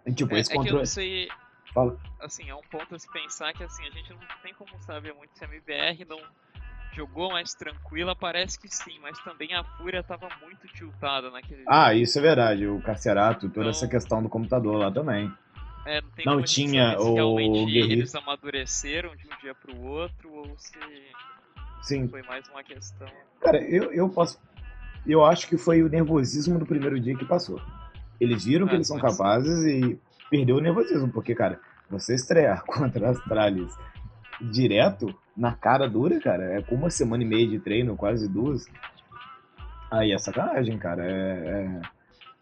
E, 0.07 0.13
tipo, 0.13 0.35
é, 0.35 0.41
esse 0.41 0.53
controle... 0.53 0.77
É 0.77 0.79
não 0.81 0.87
sei... 0.87 1.29
Fala. 1.75 1.99
Assim, 2.21 2.49
é 2.49 2.55
um 2.55 2.63
ponto 2.71 2.95
a 2.95 2.99
se 2.99 3.11
pensar 3.13 3.53
que, 3.53 3.63
assim, 3.63 3.87
a 3.87 3.91
gente 3.91 4.11
não 4.11 4.19
tem 4.43 4.55
como 4.55 4.71
saber 4.81 5.13
muito 5.13 5.37
se 5.37 5.45
a 5.45 5.49
MBR 5.49 6.07
não 6.07 6.19
jogou 6.95 7.31
mais 7.31 7.53
tranquila, 7.55 8.17
parece 8.17 8.59
que 8.59 8.69
sim, 8.75 8.99
mas 9.03 9.19
também 9.23 9.53
a 9.55 9.63
Fúria 9.63 10.03
tava 10.03 10.29
muito 10.43 10.67
tiltada 10.69 11.31
naquele 11.31 11.63
Ah, 11.69 11.91
jogo. 11.91 12.03
isso 12.03 12.19
é 12.19 12.23
verdade, 12.23 12.67
o 12.67 12.81
Carcerato, 12.81 13.41
toda 13.49 13.61
então... 13.61 13.69
essa 13.69 13.87
questão 13.87 14.23
do 14.23 14.31
computador 14.31 14.77
lá 14.77 14.91
também. 14.91 15.31
É, 15.85 16.01
não, 16.25 16.37
não 16.37 16.43
tinha 16.43 16.99
o 16.99 17.15
realmente 17.15 17.79
eles 17.79 18.15
amadureceram 18.15 19.15
de 19.15 19.27
um 19.27 19.41
dia 19.41 19.55
para 19.55 19.73
o 19.73 19.85
outro 19.85 20.33
ou 20.33 20.59
se 20.59 20.79
Sim. 21.87 22.09
foi 22.09 22.23
mais 22.23 22.49
uma 22.49 22.63
questão. 22.63 23.09
Cara, 23.41 23.63
eu, 23.63 23.93
eu 23.93 24.09
posso. 24.09 24.41
Eu 25.07 25.25
acho 25.25 25.49
que 25.49 25.57
foi 25.57 25.83
o 25.83 25.89
nervosismo 25.89 26.59
do 26.59 26.67
primeiro 26.67 26.99
dia 26.99 27.17
que 27.17 27.25
passou. 27.25 27.61
Eles 28.21 28.45
viram 28.45 28.67
que 28.67 28.73
ah, 28.73 28.77
eles 28.77 28.89
são 28.89 28.99
capazes 28.99 29.63
ser. 29.63 29.79
e 29.79 30.01
perdeu 30.29 30.57
o 30.57 30.61
nervosismo, 30.61 31.09
porque, 31.13 31.35
cara, 31.35 31.61
você 31.89 32.15
estrear 32.15 32.65
contra 32.67 33.11
as 33.11 33.19
Astralis 33.19 33.73
direto, 34.41 35.15
na 35.37 35.55
cara 35.55 35.89
dura, 35.89 36.21
cara, 36.21 36.59
é 36.59 36.63
com 36.63 36.75
uma 36.75 36.91
semana 36.91 37.23
e 37.23 37.27
meia 37.27 37.47
de 37.47 37.59
treino, 37.59 37.97
quase 37.97 38.29
duas. 38.29 38.67
Aí 39.91 40.13
é 40.13 40.19
sacanagem, 40.19 40.77
cara. 40.79 41.05
É, 41.05 41.11
é 41.11 41.81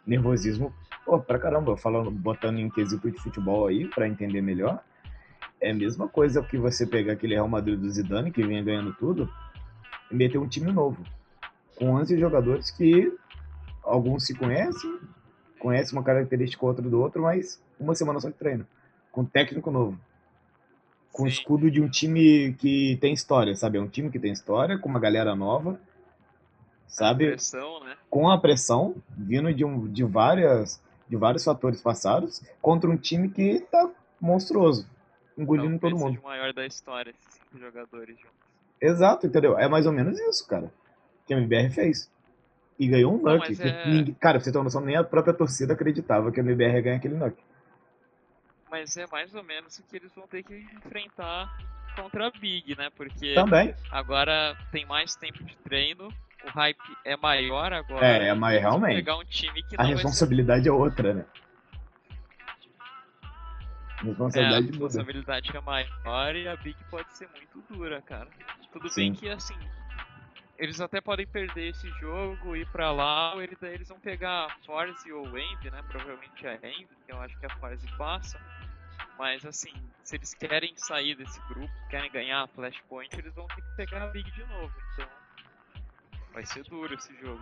nervosismo 0.07 0.73
Pô, 1.05 1.21
pra 1.21 1.39
caramba, 1.39 1.77
falando, 1.77 2.11
botando 2.11 2.59
em 2.59 2.71
quesito 2.71 3.11
de 3.11 3.19
futebol 3.19 3.67
aí, 3.67 3.87
para 3.89 4.09
entender 4.09 4.41
melhor, 4.41 4.83
é 5.65 5.71
a 5.71 5.75
mesma 5.75 6.07
coisa 6.07 6.43
que 6.43 6.59
você 6.59 6.87
pegar 6.87 7.15
aquele 7.15 7.35
Real 7.35 7.49
Madrid 7.49 7.81
do 7.81 7.89
Zidane, 7.89 8.31
que 8.31 8.47
vinha 8.47 8.63
ganhando 8.63 8.93
tudo, 8.95 9.33
e 10.11 10.15
meter 10.15 10.39
um 10.39 10.47
time 10.47 10.71
novo, 10.71 11.03
com 11.77 11.91
11 11.91 12.19
jogadores 12.19 12.71
que 12.71 13.11
alguns 13.83 14.27
se 14.27 14.35
conhecem, 14.35 15.01
conhecem 15.59 15.97
uma 15.97 16.05
característica 16.05 16.63
ou 16.63 16.69
outra 16.69 16.87
do 16.87 17.01
outro, 17.01 17.23
mas 17.23 17.63
uma 17.81 17.95
semana 17.95 18.21
só 18.21 18.29
de 18.29 18.35
treino, 18.35 18.67
com 19.11 19.25
técnico 19.25 19.71
novo. 19.71 19.99
Com 21.11 21.23
Sim. 21.23 21.29
escudo 21.31 21.71
de 21.71 21.81
um 21.81 21.89
time 21.89 22.53
que 22.55 22.99
tem 23.01 23.15
história, 23.15 23.55
sabe? 23.57 23.79
É 23.79 23.81
um 23.81 23.89
time 23.89 24.11
que 24.11 24.19
tem 24.19 24.33
história, 24.33 24.79
com 24.79 24.89
uma 24.89 25.01
galera 25.01 25.35
nova, 25.35 25.81
sabe? 26.87 27.29
Pressão, 27.29 27.83
né? 27.85 27.97
Com 28.11 28.29
a 28.29 28.37
pressão, 28.39 28.97
vindo 29.17 29.53
de, 29.55 29.65
um, 29.65 29.91
de 29.91 30.05
várias 30.05 30.83
de 31.09 31.17
vários 31.17 31.45
fatores 31.45 31.83
passados 31.83 32.43
contra 32.63 32.91
um 32.91 32.97
time 32.97 33.29
que 33.29 33.61
tá 33.71 33.91
monstruoso, 34.21 34.89
engolindo 35.37 35.71
Não, 35.71 35.79
todo 35.79 35.97
mundo. 35.97 36.21
o 36.21 36.25
maior 36.25 36.53
da 36.53 36.67
história, 36.67 37.11
esses 37.11 37.35
cinco 37.35 37.59
jogadores 37.59 38.17
juntos. 38.19 38.35
Exato, 38.81 39.27
entendeu? 39.27 39.59
É 39.59 39.69
mais 39.69 39.87
ou 39.87 39.93
menos 39.93 40.19
isso, 40.19 40.47
cara, 40.47 40.73
que 41.27 41.35
a 41.35 41.39
MBR 41.39 41.71
fez. 41.71 42.11
E 42.79 42.89
ganhou 42.89 43.15
um 43.15 43.23
Nuck. 43.23 43.63
É... 43.63 43.89
Ninguém... 43.89 44.15
Cara, 44.15 44.39
pra 44.39 44.45
você 44.45 44.53
ter 44.53 44.59
uma 44.59 44.65
noção, 44.65 44.81
nem 44.81 44.97
a 44.97 45.05
própria 45.05 45.33
torcida 45.33 45.75
acreditava 45.75 46.33
que 46.33 46.41
a 46.41 46.43
MBR 46.43 46.75
ia 46.75 46.81
ganhar 46.81 46.97
aquele 46.97 47.15
Nuck. 47.15 47.37
Mas 48.71 48.97
é 48.97 49.07
mais 49.07 49.33
ou 49.35 49.43
menos 49.45 49.79
o 49.79 49.83
que 49.85 49.97
eles 49.97 50.13
vão 50.15 50.27
ter 50.27 50.43
que 50.43 50.55
enfrentar 50.55 51.57
contra 51.95 52.27
a 52.27 52.31
Big, 52.31 52.77
né? 52.77 52.91
Porque 52.97 53.35
Também. 53.35 53.75
agora 53.91 54.57
tem 54.73 54.85
mais 54.85 55.15
tempo 55.15 55.45
de 55.45 55.57
treino, 55.59 56.09
o 56.45 56.49
hype 56.49 56.79
é 57.05 57.17
maior 57.17 57.73
agora. 57.73 58.05
É, 58.05 58.29
é 58.29 58.35
mais 58.35 58.61
realmente. 58.61 58.97
Pegar 58.97 59.17
um 59.17 59.25
time 59.25 59.63
que 59.63 59.77
a 59.79 59.85
responsabilidade 59.85 60.65
ser... 60.65 60.71
é 60.71 60.73
outra, 60.73 61.15
né? 61.15 61.25
A 64.05 64.09
responsabilidade, 64.09 64.55
é, 64.55 64.69
a 64.69 64.71
responsabilidade 64.71 65.57
é 65.57 65.61
maior 65.61 66.37
e 66.37 66.49
a 66.49 66.57
Big 66.57 66.77
pode 66.91 67.17
ser 67.17 67.29
muito 67.31 67.63
dura, 67.69 68.03
cara. 68.03 68.29
Tudo 68.73 68.89
Sim. 68.91 69.01
bem 69.01 69.15
que 69.15 69.29
assim, 69.29 69.57
eles 70.59 70.81
até 70.81 71.01
podem 71.01 71.27
perder 71.27 71.71
esse 71.71 71.89
jogo, 72.01 72.57
ir 72.57 72.67
pra 72.71 72.93
lá, 72.93 73.35
ou 73.35 73.43
eles, 73.43 73.61
eles 73.63 73.89
vão 73.89 73.99
pegar 74.01 74.49
Force 74.65 75.11
ou 75.13 75.27
Envy, 75.27 75.71
né? 75.71 75.81
Provavelmente 75.89 76.47
a 76.47 76.55
Envy, 76.55 76.89
que 77.07 77.13
eu 77.13 77.21
acho 77.21 77.39
que 77.39 77.47
a 77.47 77.57
Force 77.57 77.87
passa. 77.97 78.39
Mas 79.19 79.45
assim, 79.45 79.73
se 80.03 80.17
eles 80.17 80.35
querem 80.35 80.75
sair 80.77 81.17
desse 81.17 81.41
grupo, 81.49 81.73
querem 81.89 82.11
ganhar 82.11 82.43
a 82.43 82.49
Flashpoint, 82.49 83.17
eles 83.17 83.35
vão 83.35 83.47
ter 83.47 83.63
que 83.63 83.77
pegar 83.77 84.03
a 84.03 84.07
Big 84.09 84.31
de 84.31 84.45
novo. 84.47 84.73
Então 84.93 85.09
Vai 86.35 86.45
ser 86.45 86.65
duro 86.65 86.93
esse 86.93 87.15
jogo. 87.21 87.41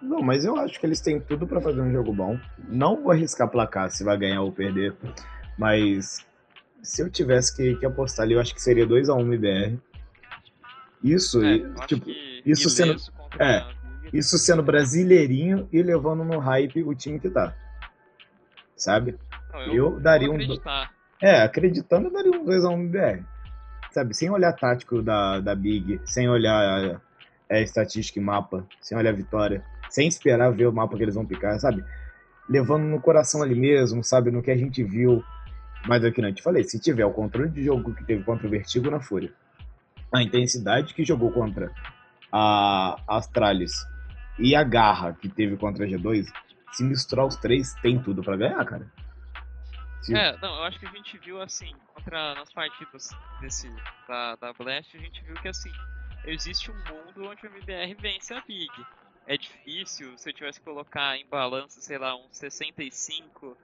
Não, 0.00 0.22
mas 0.22 0.44
eu 0.44 0.56
acho 0.56 0.78
que 0.78 0.86
eles 0.86 1.00
têm 1.00 1.20
tudo 1.20 1.48
para 1.48 1.60
fazer 1.60 1.80
um 1.80 1.90
jogo 1.90 2.12
bom. 2.12 2.38
Não 2.68 3.02
vou 3.02 3.10
arriscar 3.10 3.50
placar 3.50 3.90
se 3.90 4.04
vai 4.04 4.16
ganhar 4.16 4.42
ou 4.42 4.52
perder, 4.52 4.94
mas 5.58 6.24
se 6.82 7.02
eu 7.02 7.10
tivesse 7.10 7.56
que, 7.56 7.76
que 7.76 7.86
apostar 7.86 8.24
ali, 8.24 8.34
eu 8.34 8.40
acho 8.40 8.54
que 8.54 8.62
seria 8.62 8.86
2x1 8.86 9.20
MBR. 9.20 9.78
Isso, 11.02 11.44
é, 11.44 11.58
tipo, 11.86 12.06
isso 12.44 12.70
sendo. 12.70 12.96
É, 13.38 13.64
isso 14.12 14.38
sendo 14.38 14.62
brasileirinho 14.62 15.68
e 15.72 15.82
levando 15.82 16.24
no 16.24 16.38
hype 16.38 16.82
o 16.82 16.94
time 16.94 17.18
que 17.18 17.28
tá. 17.28 17.54
Sabe? 18.76 19.18
Não, 19.52 19.60
eu, 19.60 19.74
eu 19.74 20.00
daria 20.00 20.30
um. 20.30 20.38
É, 21.22 21.42
acreditando, 21.42 22.08
eu 22.08 22.12
daria 22.12 22.32
um 22.32 22.44
2x1 22.44 22.74
MBR. 22.74 23.24
Sabe? 23.90 24.14
Sem 24.14 24.30
olhar 24.30 24.52
tático 24.52 25.00
da, 25.00 25.40
da 25.40 25.54
Big, 25.54 26.00
sem 26.04 26.28
olhar 26.28 27.00
é, 27.48 27.62
estatística 27.62 28.18
e 28.18 28.22
mapa, 28.22 28.66
sem 28.80 28.96
olhar 28.96 29.10
a 29.10 29.16
vitória, 29.16 29.64
sem 29.88 30.08
esperar 30.08 30.50
ver 30.50 30.66
o 30.66 30.72
mapa 30.72 30.96
que 30.96 31.02
eles 31.02 31.14
vão 31.14 31.24
picar, 31.24 31.58
sabe? 31.60 31.84
Levando 32.48 32.84
no 32.84 33.00
coração 33.00 33.42
ali 33.42 33.54
mesmo, 33.54 34.02
sabe? 34.02 34.30
No 34.30 34.42
que 34.42 34.50
a 34.50 34.56
gente 34.56 34.82
viu. 34.82 35.22
Mas 35.86 36.04
aqui 36.04 36.22
não, 36.22 36.32
te 36.32 36.42
falei, 36.42 36.64
se 36.64 36.78
tiver 36.80 37.04
o 37.04 37.12
controle 37.12 37.50
de 37.50 37.62
jogo 37.62 37.94
que 37.94 38.04
teve 38.04 38.24
contra 38.24 38.46
o 38.46 38.50
Vertigo 38.50 38.90
na 38.90 39.00
Fúria, 39.00 39.32
a 40.12 40.22
intensidade 40.22 40.94
que 40.94 41.04
jogou 41.04 41.30
contra 41.30 41.70
a 42.32 42.96
Astralis 43.06 43.86
e 44.38 44.56
a 44.56 44.64
garra 44.64 45.12
que 45.12 45.28
teve 45.28 45.56
contra 45.56 45.84
a 45.84 45.88
G2, 45.88 46.26
se 46.72 46.84
misturar 46.84 47.26
os 47.26 47.36
três, 47.36 47.74
tem 47.74 48.02
tudo 48.02 48.22
para 48.22 48.36
ganhar, 48.36 48.64
cara. 48.64 48.90
Se... 50.02 50.14
É, 50.14 50.36
não, 50.38 50.56
eu 50.56 50.62
acho 50.64 50.78
que 50.78 50.86
a 50.86 50.90
gente 50.90 51.16
viu 51.18 51.40
assim, 51.40 51.72
contra 51.94 52.34
nas 52.34 52.52
partidas 52.52 53.10
desse, 53.40 53.70
da, 54.08 54.36
da 54.36 54.52
Blast, 54.52 54.96
a 54.96 55.00
gente 55.00 55.22
viu 55.24 55.34
que 55.34 55.48
assim, 55.48 55.72
existe 56.24 56.70
um 56.70 56.74
mundo 56.74 57.28
onde 57.30 57.46
o 57.46 57.50
MBR 57.50 57.94
vence 58.00 58.34
a 58.34 58.40
Big. 58.40 58.70
É 59.26 59.36
difícil, 59.38 60.18
se 60.18 60.28
eu 60.28 60.34
tivesse 60.34 60.58
que 60.58 60.64
colocar 60.64 61.16
em 61.16 61.26
balanço, 61.26 61.80
sei 61.80 61.96
lá, 61.96 62.14
uns 62.14 62.36
65, 62.36 63.56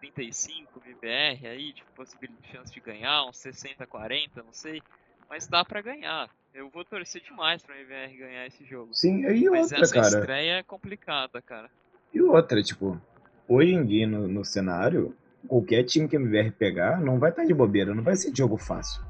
35 0.00 0.80
MBR 0.84 1.46
aí, 1.46 1.72
de 1.72 1.84
possibilidade 1.94 2.42
de 2.42 2.52
chance 2.52 2.72
de 2.72 2.80
ganhar, 2.80 3.24
uns 3.24 3.36
60, 3.38 3.86
40, 3.86 4.42
não 4.42 4.52
sei. 4.52 4.82
Mas 5.28 5.46
dá 5.46 5.64
pra 5.64 5.80
ganhar. 5.80 6.28
Eu 6.52 6.68
vou 6.68 6.84
torcer 6.84 7.22
demais 7.22 7.62
pra 7.62 7.76
MBR 7.76 8.16
ganhar 8.16 8.46
esse 8.46 8.64
jogo. 8.64 8.90
Sim, 8.92 9.24
e 9.24 9.48
Mas 9.48 9.70
outra, 9.70 9.82
essa 9.82 9.94
cara. 9.94 10.06
estreia 10.06 10.52
é 10.58 10.62
complicada, 10.62 11.40
cara. 11.40 11.70
E 12.12 12.20
outra, 12.20 12.60
tipo, 12.62 13.00
hoje 13.46 13.72
em 13.72 13.84
dia 13.84 14.06
no, 14.06 14.26
no 14.26 14.44
cenário, 14.44 15.14
qualquer 15.46 15.84
time 15.84 16.08
que 16.08 16.16
a 16.16 16.20
MBR 16.20 16.50
pegar 16.50 17.00
não 17.00 17.18
vai 17.18 17.30
estar 17.30 17.42
tá 17.42 17.48
de 17.48 17.54
bobeira, 17.54 17.94
não 17.94 18.02
vai 18.02 18.16
ser 18.16 18.34
jogo 18.34 18.56
fácil. 18.56 19.02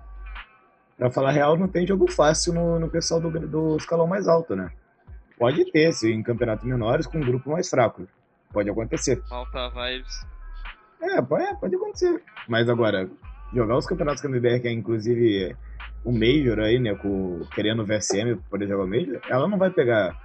Pra 0.99 1.11
falar 1.11 1.31
real, 1.31 1.57
não 1.57 1.67
tem 1.67 1.87
jogo 1.87 2.11
fácil 2.13 2.53
no, 2.53 2.79
no 2.79 2.91
pessoal 2.91 3.21
do, 3.21 3.31
do 3.31 3.77
escalão 3.77 4.07
mais 4.07 4.29
alto, 4.29 4.55
né? 4.55 4.71
Pode 5.39 5.65
ter, 5.73 5.91
se 5.93 6.13
em 6.13 6.23
campeonatos 6.23 6.67
menores 6.67 7.07
com 7.07 7.17
um 7.17 7.23
grupo 7.23 7.51
mais 7.51 7.71
fraco. 7.71 8.07
Pode 8.53 8.69
acontecer. 8.69 9.23
Falta 9.27 9.71
vibes. 9.71 10.27
É, 11.01 11.23
pode, 11.23 11.45
é, 11.45 11.55
pode 11.55 11.75
acontecer. 11.75 12.23
Mas 12.49 12.69
agora, 12.69 13.09
jogar 13.53 13.77
os 13.77 13.87
campeonatos 13.87 14.21
que 14.21 14.27
a 14.27 14.31
MBR, 14.31 14.61
que 14.61 14.69
é 14.69 14.73
inclusive 14.73 15.57
o 16.05 16.13
Major 16.13 16.59
aí, 16.61 16.79
né, 16.79 16.95
com, 16.95 17.41
querendo 17.55 17.83
o 17.83 17.87
VSM 17.87 18.37
pra 18.37 18.51
poder 18.51 18.69
jogar 18.69 18.85
o 18.85 18.89
Major, 18.89 19.21
ela 19.29 19.49
não 19.49 19.59
vai 19.59 19.71
pegar. 19.71 20.19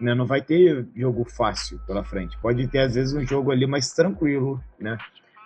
Né, 0.00 0.14
não 0.14 0.26
vai 0.26 0.40
ter 0.40 0.86
jogo 0.96 1.24
fácil 1.24 1.78
pela 1.86 2.02
frente. 2.02 2.38
Pode 2.38 2.66
ter, 2.68 2.78
às 2.78 2.94
vezes, 2.94 3.14
um 3.14 3.26
jogo 3.26 3.50
ali 3.50 3.66
mais 3.66 3.92
tranquilo, 3.92 4.62
né? 4.78 4.96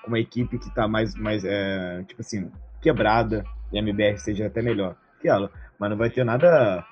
Com 0.03 0.09
uma 0.09 0.21
equipe 0.21 0.59
que 0.59 0.73
tá 0.73 0.87
mais, 0.87 1.15
mais 1.17 1.45
é, 1.45 2.05
tipo 2.05 2.21
assim, 2.21 2.51
quebrada 2.81 3.45
e 3.73 3.79
a 3.79 3.83
MBR 3.83 4.17
seja 4.19 4.47
até 4.47 4.63
melhor 4.63 4.95
que 5.21 5.29
ela. 5.29 5.51
Mas 5.77 5.91
não 5.91 5.97
vai 5.97 6.09
ter 6.09 6.25
nada, 6.25 6.87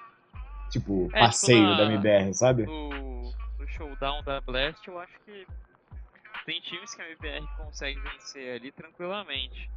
tipo, 0.70 1.08
é, 1.12 1.20
passeio 1.20 1.60
tipo 1.60 1.70
na, 1.70 1.76
da 1.76 1.92
MBR, 1.92 2.34
sabe? 2.34 2.66
No, 2.66 3.32
no 3.60 3.68
showdown 3.68 4.24
da 4.24 4.40
Blast, 4.40 4.88
eu 4.88 4.98
acho 4.98 5.12
que 5.24 5.46
tem 6.44 6.60
times 6.60 6.94
que 6.94 7.02
a 7.02 7.10
MBR 7.10 7.46
consegue 7.56 8.00
vencer 8.00 8.56
ali 8.56 8.72
tranquilamente. 8.72 9.70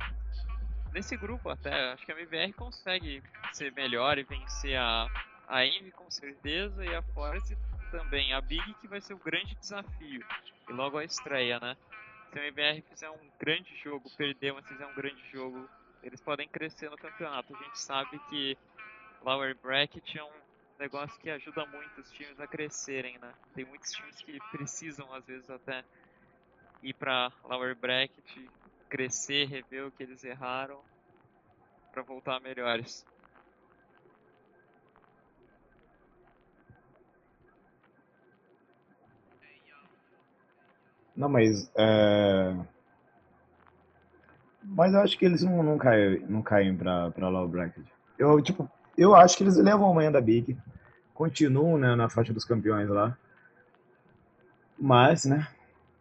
Nesse 0.93 1.17
grupo 1.17 1.49
até, 1.49 1.91
acho 1.91 2.05
que 2.05 2.11
a 2.11 2.19
MBR 2.19 2.53
consegue 2.53 3.21
ser 3.53 3.71
melhor 3.73 4.17
e 4.17 4.23
vencer 4.23 4.77
a, 4.77 5.07
a 5.47 5.65
Envy 5.65 5.91
com 5.91 6.09
certeza 6.09 6.85
e 6.85 6.95
a 6.95 7.01
Force 7.01 7.55
também. 7.91 8.33
A 8.33 8.41
Big 8.41 8.73
que 8.75 8.87
vai 8.87 9.01
ser 9.01 9.13
o 9.13 9.19
grande 9.19 9.55
desafio. 9.55 10.25
E 10.69 10.73
logo 10.73 10.97
a 10.97 11.03
estreia, 11.03 11.59
né? 11.59 11.75
Se 12.31 12.39
a 12.39 12.47
MBR 12.47 12.81
fizer 12.89 13.09
um 13.09 13.29
grande 13.39 13.75
jogo, 13.83 14.09
perder, 14.17 14.53
mas 14.53 14.67
fizer 14.67 14.85
um 14.85 14.95
grande 14.95 15.21
jogo, 15.31 15.69
eles 16.01 16.21
podem 16.21 16.47
crescer 16.47 16.89
no 16.89 16.97
campeonato. 16.97 17.55
A 17.55 17.63
gente 17.63 17.79
sabe 17.79 18.19
que 18.29 18.57
Lower 19.21 19.55
Bracket 19.55 20.15
é 20.15 20.23
um 20.23 20.45
negócio 20.79 21.19
que 21.19 21.29
ajuda 21.29 21.65
muito 21.65 22.01
os 22.01 22.11
times 22.11 22.39
a 22.39 22.47
crescerem, 22.47 23.17
né? 23.19 23.33
Tem 23.53 23.65
muitos 23.65 23.91
times 23.91 24.21
que 24.21 24.39
precisam, 24.51 25.13
às 25.13 25.25
vezes, 25.25 25.49
até 25.49 25.83
ir 26.83 26.93
para 26.93 27.31
Lower 27.43 27.75
Bracket, 27.75 28.49
crescer, 28.89 29.47
rever 29.47 29.87
o 29.87 29.91
que 29.91 30.03
eles 30.03 30.23
erraram 30.23 30.79
para 31.91 32.03
voltar 32.03 32.39
melhores. 32.41 33.05
Não, 41.15 41.29
mas 41.29 41.71
é... 41.77 42.55
Mas 44.61 44.93
eu 44.93 44.99
acho 44.99 45.17
que 45.17 45.25
eles 45.25 45.43
não, 45.43 45.63
não 45.63 45.77
caem, 45.77 46.19
não 46.27 46.41
caem 46.41 46.75
pra, 46.75 47.11
pra 47.11 47.29
low 47.29 47.47
bracket. 47.47 47.85
Eu, 48.17 48.41
tipo, 48.41 48.69
eu 48.97 49.15
acho 49.15 49.37
que 49.37 49.43
eles 49.43 49.57
levam 49.57 49.89
amanhã 49.89 50.11
da 50.11 50.19
Big. 50.19 50.57
Continuam 51.13 51.77
né, 51.77 51.95
na 51.95 52.09
faixa 52.09 52.33
dos 52.33 52.43
campeões 52.43 52.89
lá. 52.89 53.17
Mas, 54.77 55.23
né? 55.23 55.47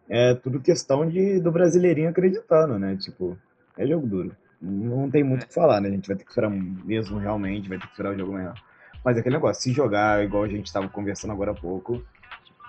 É 0.09 0.35
tudo 0.35 0.59
questão 0.59 1.07
de, 1.09 1.39
do 1.39 1.51
brasileirinho 1.51 2.09
acreditando, 2.09 2.77
né? 2.77 2.95
Tipo, 2.97 3.37
é 3.77 3.87
jogo 3.87 4.05
duro. 4.05 4.35
Não 4.61 5.09
tem 5.09 5.23
muito 5.23 5.43
o 5.43 5.47
que 5.47 5.53
falar, 5.53 5.81
né? 5.81 5.89
A 5.89 5.91
gente 5.91 6.07
vai 6.07 6.15
ter 6.15 6.23
que 6.23 6.29
esperar 6.29 6.49
mesmo 6.49 7.17
realmente, 7.17 7.69
vai 7.69 7.77
ter 7.77 7.85
que 7.85 7.91
esperar 7.91 8.13
o 8.13 8.17
jogo 8.17 8.33
melhor. 8.33 8.55
Mas 9.03 9.17
é 9.17 9.19
aquele 9.19 9.35
negócio, 9.35 9.61
se 9.61 9.71
jogar 9.71 10.23
igual 10.23 10.43
a 10.43 10.47
gente 10.47 10.65
estava 10.65 10.87
conversando 10.89 11.31
agora 11.31 11.51
há 11.51 11.55
pouco, 11.55 12.03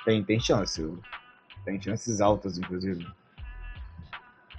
tem, 0.04 0.22
tem 0.22 0.38
chance. 0.38 0.82
Tem 1.64 1.80
chances 1.80 2.20
altas, 2.20 2.58
inclusive. 2.58 3.06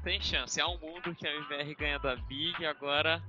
Tem 0.03 0.21
chance. 0.21 0.59
Há 0.59 0.67
um 0.67 0.77
mundo 0.79 1.13
que 1.15 1.27
a 1.27 1.35
MBR 1.35 1.75
ganha 1.75 1.99
da 1.99 2.15
Big 2.15 2.65
agora. 2.65 3.21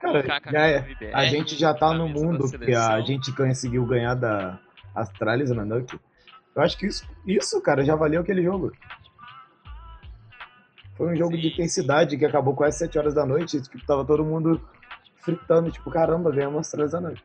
Cara, 0.00 0.24
já 0.50 0.66
é, 0.66 1.12
a 1.12 1.24
gente 1.26 1.56
já 1.56 1.72
tá 1.72 1.92
no 1.94 2.08
mundo 2.08 2.50
que 2.58 2.74
a 2.74 3.00
gente 3.02 3.32
conseguiu 3.34 3.86
ganhar 3.86 4.14
da 4.14 4.58
Astralis 4.94 5.50
na 5.50 5.64
Nuke. 5.64 5.98
Eu 6.54 6.62
acho 6.62 6.76
que 6.76 6.86
isso, 6.86 7.08
isso, 7.26 7.60
cara, 7.62 7.84
já 7.84 7.96
valeu 7.96 8.20
aquele 8.20 8.42
jogo. 8.42 8.72
Foi 10.94 11.12
um 11.12 11.16
jogo 11.16 11.34
Sim. 11.34 11.40
de 11.40 11.48
intensidade 11.48 12.16
que 12.18 12.24
acabou 12.24 12.54
quase 12.54 12.78
7 12.78 12.98
horas 12.98 13.14
da 13.14 13.24
noite. 13.24 13.60
Tipo, 13.62 13.86
tava 13.86 14.04
todo 14.04 14.24
mundo 14.24 14.60
fritando, 15.16 15.70
tipo, 15.70 15.90
caramba, 15.90 16.30
ganhamos 16.30 16.60
Astralis 16.60 16.92
da 16.92 17.00
noite. 17.00 17.24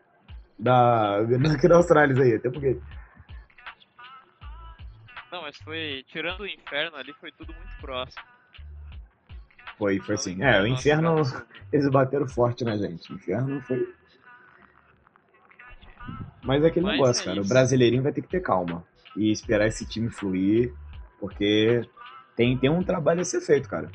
Da, 0.57 1.21
da 1.21 1.77
Astralis 1.77 2.19
aí, 2.19 2.35
até 2.35 2.49
porque. 2.49 2.79
Não, 5.31 5.41
mas 5.41 5.57
foi. 5.57 6.05
Tirando 6.07 6.41
o 6.41 6.47
inferno 6.47 6.95
ali, 6.95 7.13
foi 7.19 7.31
tudo 7.33 7.53
muito 7.53 7.81
próximo. 7.81 8.23
Foi, 9.77 9.99
foi 9.99 10.15
assim. 10.15 10.41
É, 10.41 10.61
o 10.61 10.67
inferno. 10.67 11.21
Eles 11.71 11.89
bateram 11.91 12.27
forte 12.27 12.63
na 12.63 12.77
gente. 12.77 13.11
O 13.11 13.15
inferno 13.15 13.61
foi. 13.61 13.93
Mas 16.41 16.63
é 16.63 16.67
aquele 16.67 16.85
mas 16.85 16.95
negócio, 16.95 17.21
é 17.21 17.25
cara. 17.25 17.41
Isso. 17.41 17.45
O 17.45 17.53
brasileirinho 17.53 18.01
vai 18.01 18.13
ter 18.13 18.21
que 18.21 18.29
ter 18.29 18.39
calma 18.39 18.83
e 19.17 19.31
esperar 19.31 19.67
esse 19.67 19.85
time 19.85 20.09
fluir, 20.09 20.73
porque 21.19 21.81
tem, 22.35 22.57
tem 22.57 22.69
um 22.69 22.83
trabalho 22.83 23.21
a 23.21 23.25
ser 23.25 23.41
feito, 23.41 23.67
cara. 23.67 23.91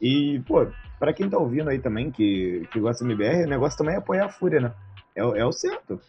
E, 0.00 0.40
pô, 0.46 0.66
pra 0.98 1.12
quem 1.12 1.28
tá 1.28 1.38
ouvindo 1.38 1.70
aí 1.70 1.78
também, 1.78 2.10
que, 2.10 2.68
que 2.70 2.78
gosta 2.78 3.04
do 3.04 3.10
MBR, 3.10 3.44
o 3.44 3.48
negócio 3.48 3.78
também 3.78 3.94
é 3.94 3.98
apoiar 3.98 4.26
a 4.26 4.30
Fúria, 4.30 4.60
né? 4.60 4.74
É, 5.14 5.20
é 5.20 5.44
o 5.44 5.52
certo. 5.52 6.00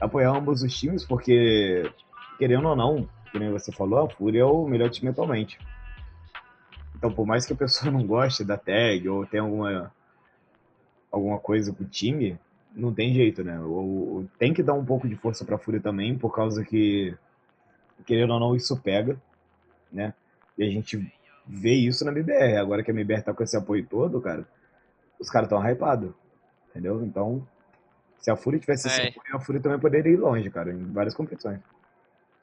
Apoiar 0.00 0.30
ambos 0.30 0.62
os 0.62 0.78
times, 0.78 1.04
porque, 1.04 1.90
querendo 2.38 2.68
ou 2.68 2.76
não, 2.76 3.08
nem 3.34 3.50
você 3.50 3.72
falou, 3.72 4.04
a 4.04 4.10
Fúria 4.10 4.42
é 4.42 4.44
o 4.44 4.66
melhor 4.66 4.90
time 4.90 5.10
atualmente. 5.10 5.58
Então, 6.96 7.12
por 7.12 7.26
mais 7.26 7.44
que 7.44 7.52
a 7.52 7.56
pessoa 7.56 7.90
não 7.92 8.06
goste 8.06 8.44
da 8.44 8.56
tag 8.56 9.08
ou 9.08 9.26
tenha 9.26 9.42
alguma, 9.42 9.92
alguma 11.10 11.38
coisa 11.38 11.72
com 11.72 11.84
o 11.84 11.88
time, 11.88 12.38
não 12.74 12.92
tem 12.92 13.12
jeito, 13.12 13.44
né? 13.44 13.58
Ou, 13.60 14.26
tem 14.38 14.52
que 14.52 14.62
dar 14.62 14.74
um 14.74 14.84
pouco 14.84 15.08
de 15.08 15.16
força 15.16 15.44
pra 15.44 15.58
Fúria 15.58 15.80
também, 15.80 16.16
por 16.16 16.34
causa 16.34 16.64
que, 16.64 17.16
querendo 18.06 18.32
ou 18.32 18.40
não, 18.40 18.56
isso 18.56 18.80
pega, 18.80 19.20
né? 19.90 20.14
E 20.56 20.64
a 20.64 20.70
gente 20.70 21.12
vê 21.46 21.74
isso 21.74 22.04
na 22.04 22.12
MBR. 22.12 22.56
Agora 22.56 22.82
que 22.82 22.90
a 22.90 22.94
MBR 22.94 23.22
tá 23.22 23.34
com 23.34 23.42
esse 23.42 23.56
apoio 23.56 23.86
todo, 23.86 24.20
cara, 24.20 24.46
os 25.18 25.30
caras 25.30 25.46
estão 25.46 25.62
hypados, 25.68 26.12
entendeu? 26.70 27.04
Então, 27.04 27.46
se 28.18 28.30
a 28.30 28.36
Fúria 28.36 28.60
tivesse 28.60 28.88
esse 28.88 29.00
é. 29.00 29.08
apoio, 29.08 29.36
a 29.36 29.40
Fúria 29.40 29.60
também 29.60 29.78
poderia 29.78 30.12
ir 30.12 30.16
longe, 30.16 30.50
cara, 30.50 30.72
em 30.72 30.92
várias 30.92 31.14
competições. 31.14 31.60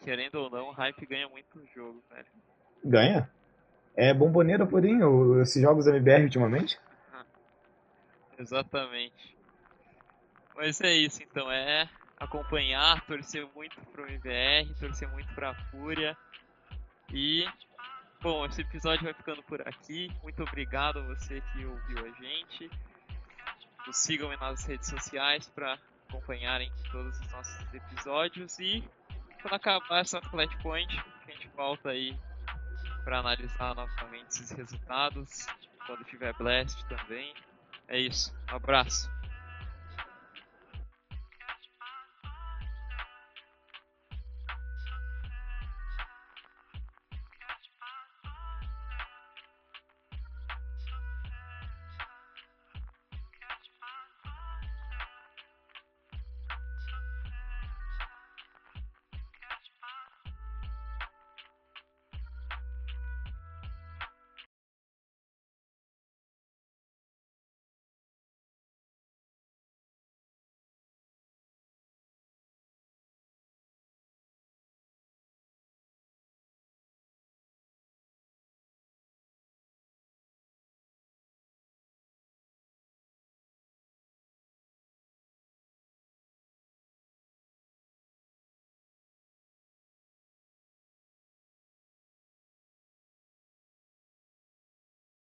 Querendo 0.01 0.35
ou 0.35 0.49
não, 0.49 0.69
o 0.69 0.71
hype 0.71 1.05
ganha 1.05 1.27
muito 1.27 1.59
jogo, 1.75 2.01
velho. 2.09 2.25
Ganha? 2.83 3.29
É 3.95 4.13
bomboneira, 4.13 4.65
porém, 4.65 4.99
esses 5.41 5.61
jogos 5.61 5.85
da 5.85 5.91
MBR 5.91 6.23
ultimamente? 6.23 6.79
Exatamente. 8.37 9.38
Mas 10.59 10.81
é 10.81 10.91
isso, 10.91 11.23
então, 11.23 11.49
é 11.49 11.89
acompanhar, 12.19 12.99
torcer 13.05 13.47
muito 13.55 13.79
pro 13.93 14.05
MBR, 14.05 14.73
torcer 14.77 15.07
muito 15.07 15.33
pra 15.33 15.55
Fúria. 15.71 16.17
E, 17.13 17.47
bom, 18.21 18.45
esse 18.45 18.59
episódio 18.59 19.05
vai 19.05 19.13
ficando 19.13 19.41
por 19.43 19.65
aqui. 19.65 20.11
Muito 20.21 20.43
obrigado 20.43 20.99
a 20.99 21.01
você 21.03 21.39
que 21.39 21.65
ouviu 21.65 21.99
a 21.99 22.21
gente. 22.21 22.69
Nos 23.87 23.95
sigam 23.99 24.35
nas 24.35 24.65
redes 24.65 24.89
sociais 24.89 25.47
para 25.47 25.79
acompanharem 26.09 26.69
todos 26.91 27.17
os 27.17 27.31
nossos 27.31 27.73
episódios. 27.73 28.59
E 28.59 28.83
quando 29.41 29.53
acabar 29.53 30.01
essa 30.01 30.21
Flashpoint, 30.23 30.93
a 31.25 31.31
gente 31.31 31.47
volta 31.55 31.91
aí 31.91 32.13
para 33.05 33.19
analisar 33.19 33.73
novamente 33.73 34.27
esses 34.27 34.51
resultados. 34.51 35.47
Quando 35.85 36.03
tiver 36.03 36.33
Blast 36.33 36.85
também. 36.89 37.33
É 37.87 37.97
isso. 37.97 38.35
Um 38.51 38.57
abraço. 38.57 39.18